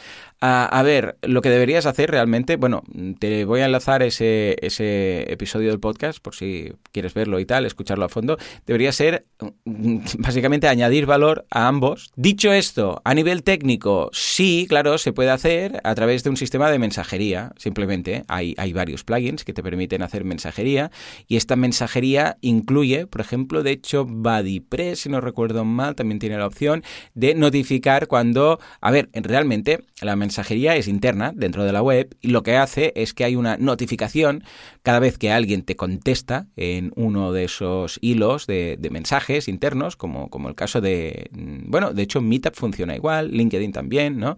[0.44, 2.82] A, ver, lo que deberías hacer realmente, bueno,
[3.20, 7.64] te voy a enlazar ese, ese episodio del podcast por si quieres verlo y tal,
[7.64, 9.26] escucharlo a fondo, debería ser
[9.64, 12.12] mm, básicamente añadir valor a ambos.
[12.16, 16.70] Dicho esto, a nivel técnico, sí, claro, se puede hacer a través de un sistema
[16.70, 18.24] de mensajería, simplemente.
[18.28, 20.90] Hay, hay varios plugins que te permiten hacer mensajería
[21.26, 26.38] y esta mensajería incluye, por ejemplo, de hecho, BuddyPress, si no recuerdo mal, también tiene
[26.38, 26.82] la opción
[27.14, 32.28] de notificar cuando, a ver, realmente la mensajería es interna dentro de la web y
[32.28, 34.44] lo que hace es que hay una notificación
[34.82, 40.28] cada vez que alguien te contesta en uno de esos hilos de, mensajes internos, como,
[40.28, 44.36] como el caso de, mm, bueno, de hecho Meetup funciona igual, LinkedIn también, ¿no?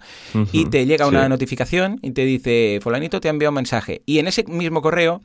[0.52, 4.02] y te llega una notificación y te dice, fulanito te ha enviado un mensaje.
[4.06, 5.22] Y en ese mismo correo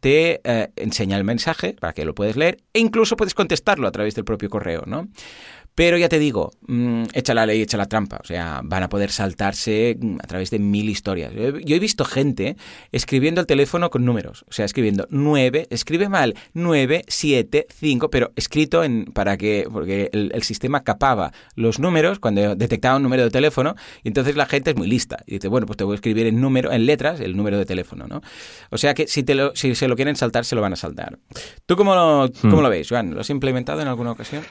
[0.00, 3.92] te eh, enseña el mensaje para que lo puedes leer e incluso puedes contestarlo a
[3.92, 5.08] través del propio correo, ¿no?
[5.78, 8.18] Pero ya te digo, mm, echa la ley, echa la trampa.
[8.20, 11.32] O sea, van a poder saltarse mm, a través de mil historias.
[11.32, 12.56] Yo he visto gente
[12.90, 14.44] escribiendo el teléfono con números.
[14.48, 20.10] O sea, escribiendo 9, escribe mal 9, 7, 5, pero escrito en para que, porque
[20.12, 24.70] el, sistema capaba los números cuando detectaba un número de teléfono y entonces la gente
[24.70, 25.18] es muy lista.
[25.28, 27.66] Y dice, bueno, pues te voy a escribir en número, en letras, el número de
[27.66, 28.20] teléfono, ¿no?
[28.70, 30.76] O sea que si, te lo, si se lo quieren saltar, se lo van a
[30.76, 31.20] saltar.
[31.66, 32.62] ¿Tú cómo lo, cómo hmm.
[32.62, 33.14] lo ves, Joan?
[33.14, 34.42] ¿Lo has implementado en alguna ocasión?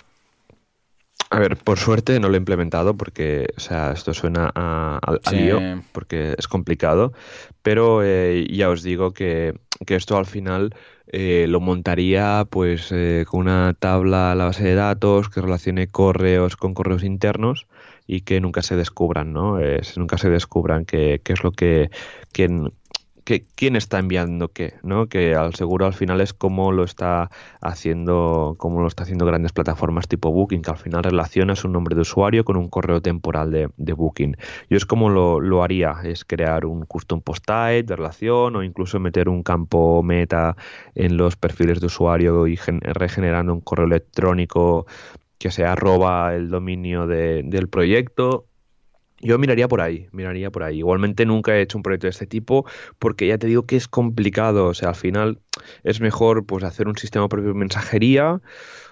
[1.30, 5.00] A ver, por suerte no lo he implementado porque, o sea, esto suena a,
[5.32, 5.60] lío,
[5.92, 7.12] porque es complicado,
[7.62, 9.54] pero eh, ya os digo que,
[9.86, 10.74] esto al final
[11.08, 15.88] eh, lo montaría pues eh, con una tabla a la base de datos que relacione
[15.88, 17.68] correos con correos internos
[18.08, 19.60] y que nunca se descubran, ¿no?
[19.98, 21.90] nunca se descubran qué, qué es lo que,
[22.32, 22.72] quién
[23.78, 25.08] está enviando qué, ¿no?
[25.08, 27.30] Que al seguro al final es como lo está
[27.62, 31.96] haciendo, como lo está haciendo grandes plataformas tipo Booking, que al final relaciona su nombre
[31.96, 34.38] de usuario con un correo temporal de, Booking.
[34.70, 39.00] Yo es como lo, haría, es crear un custom post type de relación o incluso
[39.00, 40.56] meter un campo meta
[40.96, 44.86] en los perfiles de usuario y regenerando un correo electrónico
[45.38, 48.46] que se arroba el dominio del proyecto
[49.20, 50.78] yo miraría por ahí, miraría por ahí.
[50.78, 52.66] Igualmente nunca he hecho un proyecto de este tipo
[53.00, 54.68] porque ya te digo que es complicado.
[54.68, 55.40] O sea, al final
[55.84, 58.42] es mejor pues hacer un sistema propio de mensajería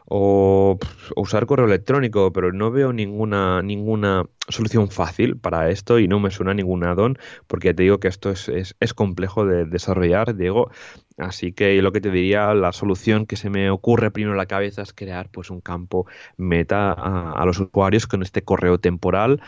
[0.08, 0.78] o,
[1.16, 6.32] usar correo electrónico, pero no veo ninguna, ninguna solución fácil para esto y no me
[6.32, 7.18] suena ningún add-on
[7.48, 10.70] porque ya te digo que esto es, es, complejo de desarrollar, Diego.
[11.18, 14.46] Así que lo que te diría, la solución que se me ocurre primero en la
[14.48, 16.06] cabeza es crear pues un campo
[16.38, 19.42] meta a los usuarios con este correo temporal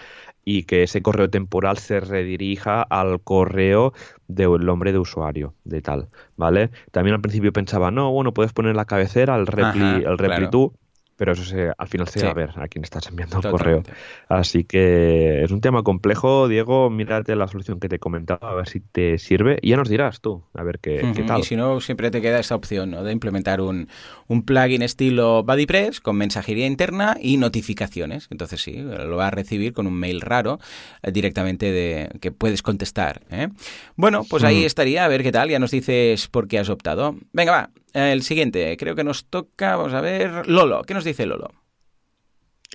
[0.49, 3.91] y que ese correo temporal se redirija al correo
[4.29, 6.71] del nombre de usuario, de tal, ¿vale?
[6.91, 10.73] También al principio pensaba, no, bueno, puedes poner la cabecera, al repli, el repli tú,
[11.17, 13.83] pero eso se, al final se va a ver a quién estás enviando el correo.
[14.29, 18.53] Así que es un tema complejo, Diego, mírate la solución que te he comentado, a
[18.53, 21.39] ver si te sirve y ya nos dirás tú, a ver qué, tal.
[21.41, 23.03] Y si no, siempre te queda esa opción ¿no?
[23.03, 23.89] de implementar un,
[24.27, 28.27] un plugin estilo BuddyPress con mensajería interna y notificaciones.
[28.29, 30.59] Entonces sí, lo vas a recibir con un mail raro
[31.01, 33.21] eh, directamente de que puedes contestar.
[33.31, 33.49] ¿eh?
[33.95, 37.15] Bueno, pues ahí estaría, a ver qué tal, ya nos dices por qué has optado.
[37.33, 40.83] Venga, va, el siguiente, creo que nos toca, vamos a ver, Lolo.
[40.83, 41.51] ¿Qué nos dice Lolo?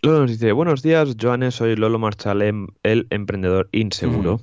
[0.04, 4.40] Lolo nos dice, buenos días, Joanes, soy Lolo Marchal, em, el emprendedor inseguro.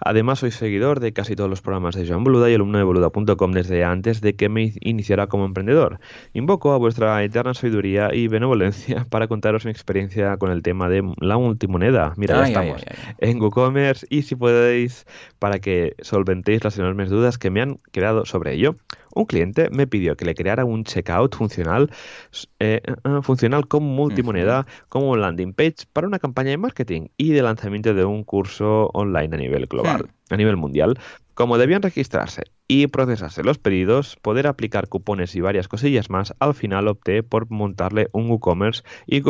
[0.00, 3.52] Además, soy seguidor de casi todos los programas de Joan Boluda y alumno de boluda.com
[3.52, 6.00] desde antes de que me iniciara como emprendedor.
[6.32, 11.02] Invoco a vuestra eterna sabiduría y benevolencia para contaros mi experiencia con el tema de
[11.20, 12.14] la multimoneda.
[12.16, 12.82] Mira, ya estamos
[13.18, 15.04] en WooCommerce y si podéis,
[15.38, 18.76] para que solventéis las enormes dudas que me han creado sobre ello.
[19.14, 21.90] Un cliente me pidió que le creara un checkout funcional,
[22.58, 22.92] eh, eh,
[23.22, 28.04] funcional con multimoneda como landing page para una campaña de marketing y de lanzamiento de
[28.04, 30.34] un curso online a nivel global, hmm.
[30.34, 30.98] a nivel mundial.
[31.34, 36.54] Como debían registrarse y procesarse los pedidos, poder aplicar cupones y varias cosillas más, al
[36.54, 39.20] final opté por montarle un WooCommerce y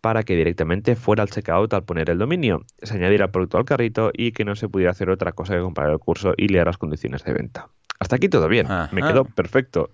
[0.00, 3.64] para que directamente fuera al checkout al poner el dominio, se añadiera el producto al
[3.64, 6.66] carrito y que no se pudiera hacer otra cosa que comprar el curso y leer
[6.66, 7.68] las condiciones de venta.
[8.00, 9.90] Hasta aquí todo bien, me quedó perfecto.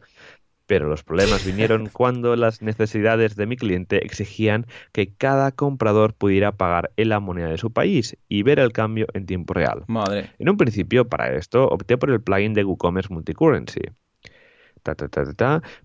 [0.66, 6.52] Pero los problemas vinieron cuando las necesidades de mi cliente exigían que cada comprador pudiera
[6.52, 9.84] pagar en la moneda de su país y ver el cambio en tiempo real.
[9.86, 10.30] Madre.
[10.38, 13.80] En un principio, para esto, opté por el plugin de WooCommerce Multicurrency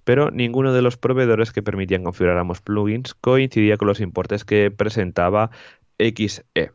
[0.04, 4.72] pero ninguno de los proveedores que permitían configurar ambos plugins coincidía con los importes que
[4.72, 5.52] presentaba
[5.98, 6.72] XE.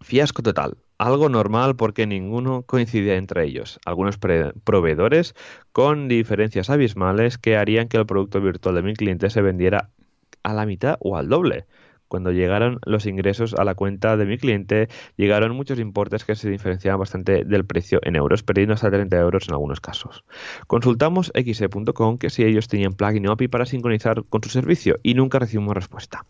[0.00, 0.76] Fiasco total.
[0.98, 3.80] Algo normal porque ninguno coincidía entre ellos.
[3.84, 5.34] Algunos proveedores
[5.72, 9.90] con diferencias abismales que harían que el producto virtual de mi cliente se vendiera
[10.42, 11.66] a la mitad o al doble
[12.12, 16.50] Cuando llegaron los ingresos a la cuenta de mi cliente, llegaron muchos importes que se
[16.50, 20.22] diferenciaban bastante del precio en euros, perdiendo hasta 30 euros en algunos casos.
[20.66, 25.14] Consultamos xe.com que si ellos tenían plugin o API para sincronizar con su servicio y
[25.14, 26.26] nunca recibimos respuesta.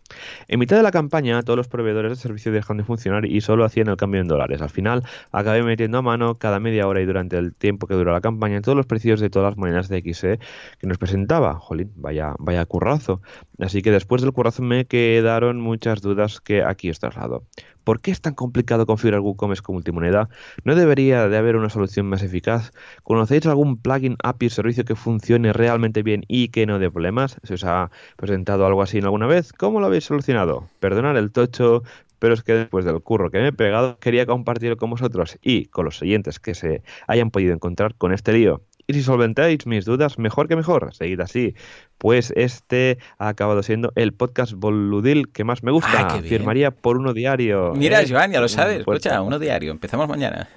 [0.47, 3.65] En mitad de la campaña, todos los proveedores de servicio dejan de funcionar y solo
[3.65, 4.61] hacían el cambio en dólares.
[4.61, 5.03] Al final,
[5.33, 8.61] acabé metiendo a mano cada media hora y durante el tiempo que duró la campaña
[8.61, 10.39] todos los precios de todas las monedas de XE
[10.79, 11.55] que nos presentaba.
[11.55, 13.21] Jolín, vaya, vaya currazo.
[13.59, 17.43] Así que después del currazo me quedaron muchas dudas que aquí os traslado.
[17.83, 20.29] ¿Por qué es tan complicado configurar WooCommerce con multimoneda?
[20.63, 22.71] ¿No debería de haber una solución más eficaz?
[23.01, 27.37] ¿Conocéis algún plugin, API o servicio que funcione realmente bien y que no dé problemas?
[27.41, 29.51] ¿Se os ha presentado algo así alguna vez?
[29.51, 30.69] ¿Cómo lo habéis solucionado?
[30.79, 31.81] Perdonad el tocho,
[32.19, 35.65] pero es que después del curro que me he pegado quería compartirlo con vosotros y
[35.65, 38.61] con los oyentes que se hayan podido encontrar con este lío.
[38.87, 40.93] Y si solventáis mis dudas, mejor que mejor.
[40.93, 41.55] Seguid así.
[41.97, 46.07] Pues este ha acabado siendo el podcast boludil que más me gusta.
[46.07, 47.73] Ah, Firmaría por uno diario.
[47.75, 48.07] Mira, ¿eh?
[48.09, 48.79] Joan, ya lo sabes.
[48.79, 49.71] Escucha, uno diario.
[49.71, 50.49] Empezamos mañana.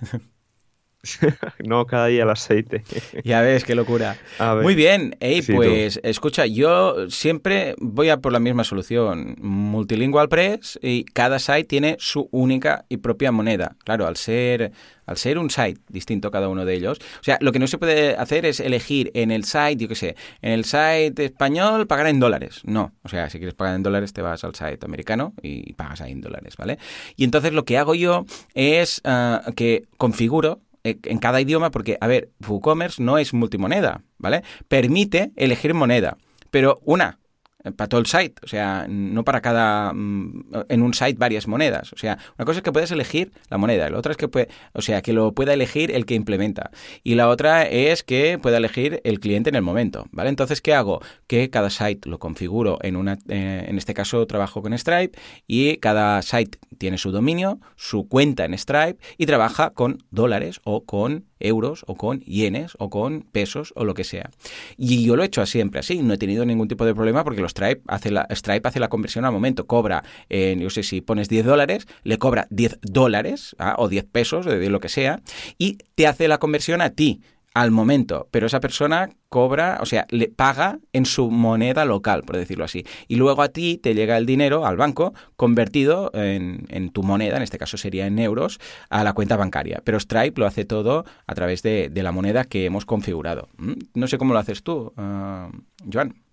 [1.64, 2.82] no cada día el aceite.
[3.24, 4.16] Ya ves, qué locura.
[4.62, 9.36] Muy bien, Ey, Sí, pues escucha, yo siempre voy a por la misma solución.
[9.40, 13.76] Multilingual Press y cada site tiene su única y propia moneda.
[13.84, 14.72] Claro, al ser,
[15.06, 16.98] al ser un site distinto cada uno de ellos.
[17.20, 19.94] O sea, lo que no se puede hacer es elegir en el site, yo qué
[19.94, 22.60] sé, en el site español pagar en dólares.
[22.64, 26.00] No, o sea, si quieres pagar en dólares te vas al site americano y pagas
[26.00, 26.78] ahí en dólares, ¿vale?
[27.16, 31.98] Y entonces lo que hago yo es ah, que configuro eh, en cada idioma, porque,
[32.00, 34.42] a ver, WooCommerce no es multimoneda, ¿vale?
[34.68, 36.16] Permite elegir moneda,
[36.52, 37.25] pero una, eh,
[37.72, 41.92] para todo el site, o sea, no para cada, mm, en un site varias monedas.
[41.92, 44.48] O sea, una cosa es que puedes elegir la moneda, la otra es que puede,
[44.72, 46.70] o sea, que lo pueda elegir el que implementa.
[47.02, 50.28] Y la otra es que pueda elegir el cliente en el momento, ¿vale?
[50.28, 51.00] Entonces, ¿qué hago?
[51.26, 55.76] Que cada site lo configuro en una, eh, en este caso trabajo con Stripe y
[55.78, 61.24] cada site tiene su dominio, su cuenta en Stripe y trabaja con dólares o con
[61.38, 64.30] euros o con yenes o con pesos o lo que sea.
[64.76, 67.42] Y yo lo he hecho siempre así, no he tenido ningún tipo de problema porque
[67.42, 71.00] los Stripe hace la, Stripe hace la conversión al momento, cobra, eh, yo sé si
[71.00, 73.76] pones 10 dólares, le cobra 10 dólares ¿ah?
[73.78, 75.22] o 10 pesos, de, lo que sea,
[75.56, 77.22] y te hace la conversión a ti
[77.54, 82.36] al momento, pero esa persona cobra, o sea, le paga en su moneda local, por
[82.36, 82.84] decirlo así.
[83.08, 87.42] Y luego a ti te llega el dinero al banco convertido en, tu moneda, en
[87.42, 89.80] este caso sería en euros, a la cuenta bancaria.
[89.84, 93.48] Pero Stripe lo hace todo a través de, la moneda que hemos configurado.
[93.56, 93.72] ¿Mm?
[93.94, 95.50] No sé cómo lo haces tú, uh,
[95.90, 96.25] Joan.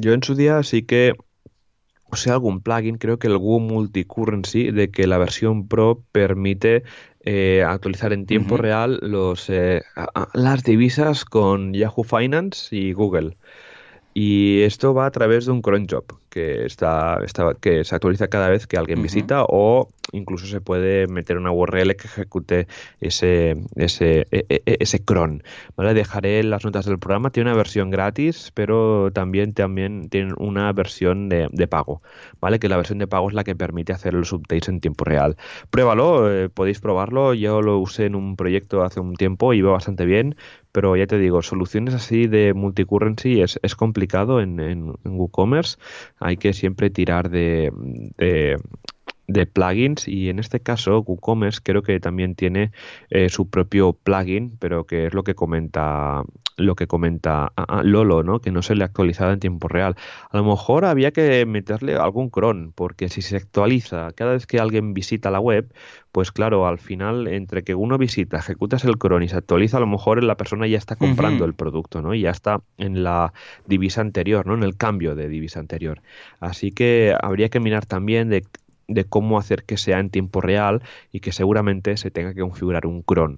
[0.00, 1.14] Yo en su día sí que
[2.10, 6.82] o sea, algún plugin, creo que el Woo Multicurrency, de que la versión Pro permite
[7.20, 12.94] eh, actualizar en tiempo real los, eh, a- a- las divisas con Yahoo Finance y
[12.94, 13.36] Google.
[14.20, 18.26] Y esto va a través de un cron job que está, está- que se actualiza
[18.26, 22.66] cada vez que alguien visita o incluso se puede meter una URL que ejecute
[23.00, 25.42] ese, ese, e- e- ese cron.
[25.76, 25.94] ¿vale?
[25.94, 27.30] Dejaré las notas del programa.
[27.30, 32.02] Tiene una versión gratis, pero también, también tiene una versión de, de pago.
[32.40, 32.58] ¿vale?
[32.58, 35.36] Que la versión de pago es la que permite hacer los updates en tiempo real.
[35.70, 37.34] Pruébalo, eh, podéis probarlo.
[37.34, 40.34] Yo lo usé en un proyecto hace un tiempo y va bastante bien.
[40.72, 45.78] Pero ya te digo, soluciones así de multicurrency es, es complicado en, en, en WooCommerce.
[46.20, 47.72] Hay que siempre tirar de,
[48.16, 48.56] de,
[49.28, 52.72] de plugins y en este caso WooCommerce creo que también tiene
[53.10, 56.24] eh, su propio plugin, pero que es lo que comenta
[56.56, 58.40] lo que comenta ah, ah, Lolo, ¿no?
[58.40, 59.94] Que no se le ha actualizado en tiempo real.
[60.30, 64.58] A lo mejor había que meterle algún cron, porque si se actualiza cada vez que
[64.58, 65.72] alguien visita la web,
[66.10, 69.80] pues claro, al final, entre que uno visita, ejecutas el cron y se actualiza, a
[69.80, 72.12] lo mejor la persona ya está comprando el producto, ¿no?
[72.12, 73.32] Y ya está en la
[73.66, 74.54] divisa anterior, ¿no?
[74.54, 76.02] En el cambio de divisa anterior.
[76.40, 78.42] Así que habría que mirar también de,
[78.88, 80.82] de cómo hacer que sea en tiempo real
[81.12, 83.36] y que seguramente se tenga que configurar un cron.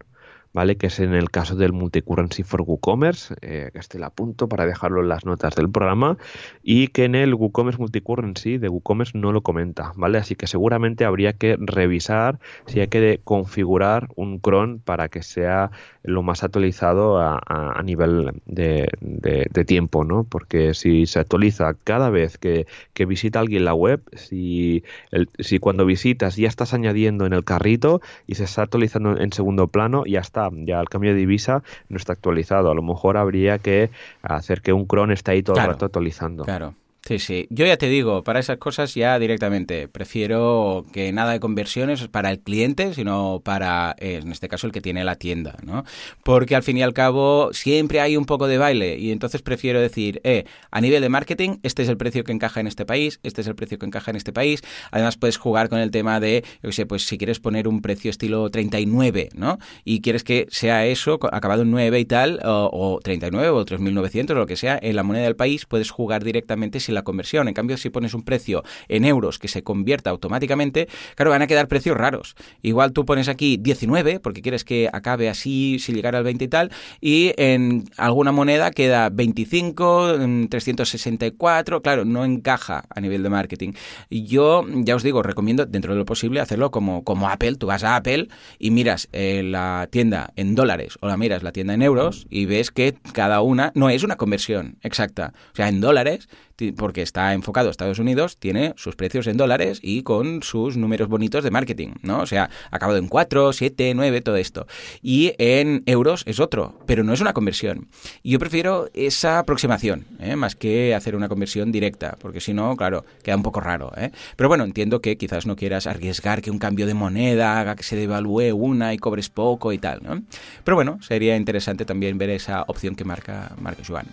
[0.52, 0.76] ¿Vale?
[0.76, 4.66] Que es en el caso del Multicurrency for WooCommerce, eh, que este la apunto para
[4.66, 6.18] dejarlo en las notas del programa,
[6.60, 10.18] y que en el WooCommerce Multicurrency de WooCommerce no lo comenta, ¿vale?
[10.18, 15.70] Así que seguramente habría que revisar si hay que configurar un cron para que sea
[16.02, 20.24] lo más actualizado a, a- a nivel de, de- de tiempo, ¿no?
[20.24, 25.58] Porque si se actualiza cada vez que, que visita alguien la web, si, el- si
[25.58, 30.04] cuando visitas ya estás añadiendo en el carrito y se está actualizando en segundo plano,
[30.06, 32.70] ya está, ya el cambio de divisa no está actualizado.
[32.70, 33.90] A lo mejor habría que
[34.22, 35.70] hacer que un cron esté ahí todo Claro.
[35.70, 36.44] el rato actualizando.
[36.44, 36.74] Claro.
[37.10, 37.46] Sí, sí.
[37.50, 39.88] Yo ya te digo, para esas cosas ya directamente.
[39.88, 44.72] Prefiero que nada de conversiones para el cliente, sino para, eh, en este caso, el
[44.72, 45.82] que tiene la tienda, ¿no?
[46.22, 49.80] Porque al fin y al cabo siempre hay un poco de baile y entonces prefiero
[49.80, 53.18] decir, eh, a nivel de marketing, este es el precio que encaja en este país,
[53.24, 54.62] este es el precio que encaja en este país.
[54.92, 57.82] Además puedes jugar con el tema de, yo qué sé, pues si quieres poner un
[57.82, 59.58] precio estilo 39, ¿no?
[59.84, 64.30] Y quieres que sea eso, acabado en 9 y tal, o, o 39 o 3.900
[64.30, 67.48] o lo que sea, en la moneda del país puedes jugar directamente la conversión.
[67.48, 71.46] En cambio, si pones un precio en euros que se convierta automáticamente, claro, van a
[71.46, 72.34] quedar precios raros.
[72.62, 76.48] Igual tú pones aquí 19 porque quieres que acabe así, si llegara al 20 y
[76.48, 76.70] tal,
[77.00, 83.72] y en alguna moneda queda 25, 364, claro, no encaja a nivel de marketing.
[84.10, 87.56] Yo, ya os digo, recomiendo dentro de lo posible hacerlo como, como Apple.
[87.56, 88.28] Tú vas a Apple
[88.58, 92.46] y miras eh, la tienda en dólares o la miras la tienda en euros y
[92.46, 95.32] ves que cada una no es una conversión exacta.
[95.52, 96.28] O sea, en dólares
[96.76, 101.08] porque está enfocado a Estados Unidos, tiene sus precios en dólares y con sus números
[101.08, 102.20] bonitos de marketing, ¿no?
[102.20, 104.66] O sea, acabado en 4, 7, 9, todo esto.
[105.02, 107.88] Y en euros es otro, pero no es una conversión.
[108.22, 110.36] Y yo prefiero esa aproximación, ¿eh?
[110.36, 113.92] más que hacer una conversión directa, porque si no, claro, queda un poco raro.
[113.96, 114.10] ¿eh?
[114.36, 117.82] Pero bueno, entiendo que quizás no quieras arriesgar que un cambio de moneda haga que
[117.82, 120.22] se devalúe una y cobres poco y tal, ¿no?
[120.64, 124.06] Pero bueno, sería interesante también ver esa opción que marca, marca Joan.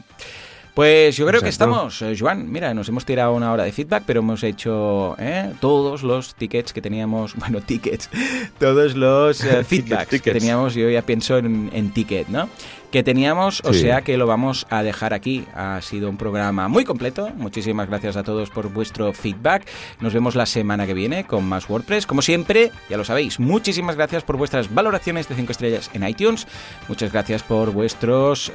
[0.77, 2.51] Pues yo creo que estamos, eh, Joan.
[2.51, 6.71] Mira, nos hemos tirado una hora de feedback, pero hemos hecho eh, todos los tickets
[6.71, 8.11] que teníamos, bueno, tickets,
[8.59, 10.75] todos los eh, feedbacks que teníamos.
[10.75, 12.47] Yo ya pienso en, en ticket, ¿no?
[12.91, 15.45] Que teníamos, o sea que lo vamos a dejar aquí.
[15.53, 17.29] Ha sido un programa muy completo.
[17.35, 19.67] Muchísimas gracias a todos por vuestro feedback.
[19.99, 22.05] Nos vemos la semana que viene con más WordPress.
[22.05, 26.47] Como siempre, ya lo sabéis, muchísimas gracias por vuestras valoraciones de 5 estrellas en iTunes.
[26.87, 28.51] Muchas gracias por vuestros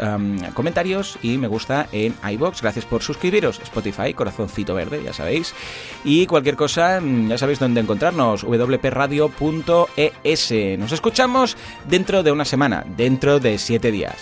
[0.55, 2.63] comentarios y me gusta en iBox.
[2.63, 3.61] Gracias por suscribiros.
[3.61, 5.55] Spotify, corazoncito verde, ya sabéis.
[6.05, 8.45] Y cualquier cosa, mm, ya sabéis dónde encontrarnos.
[8.45, 10.53] wpradio.es.
[10.79, 11.57] Nos escuchamos
[11.89, 14.22] dentro de una semana, dentro de 7 días.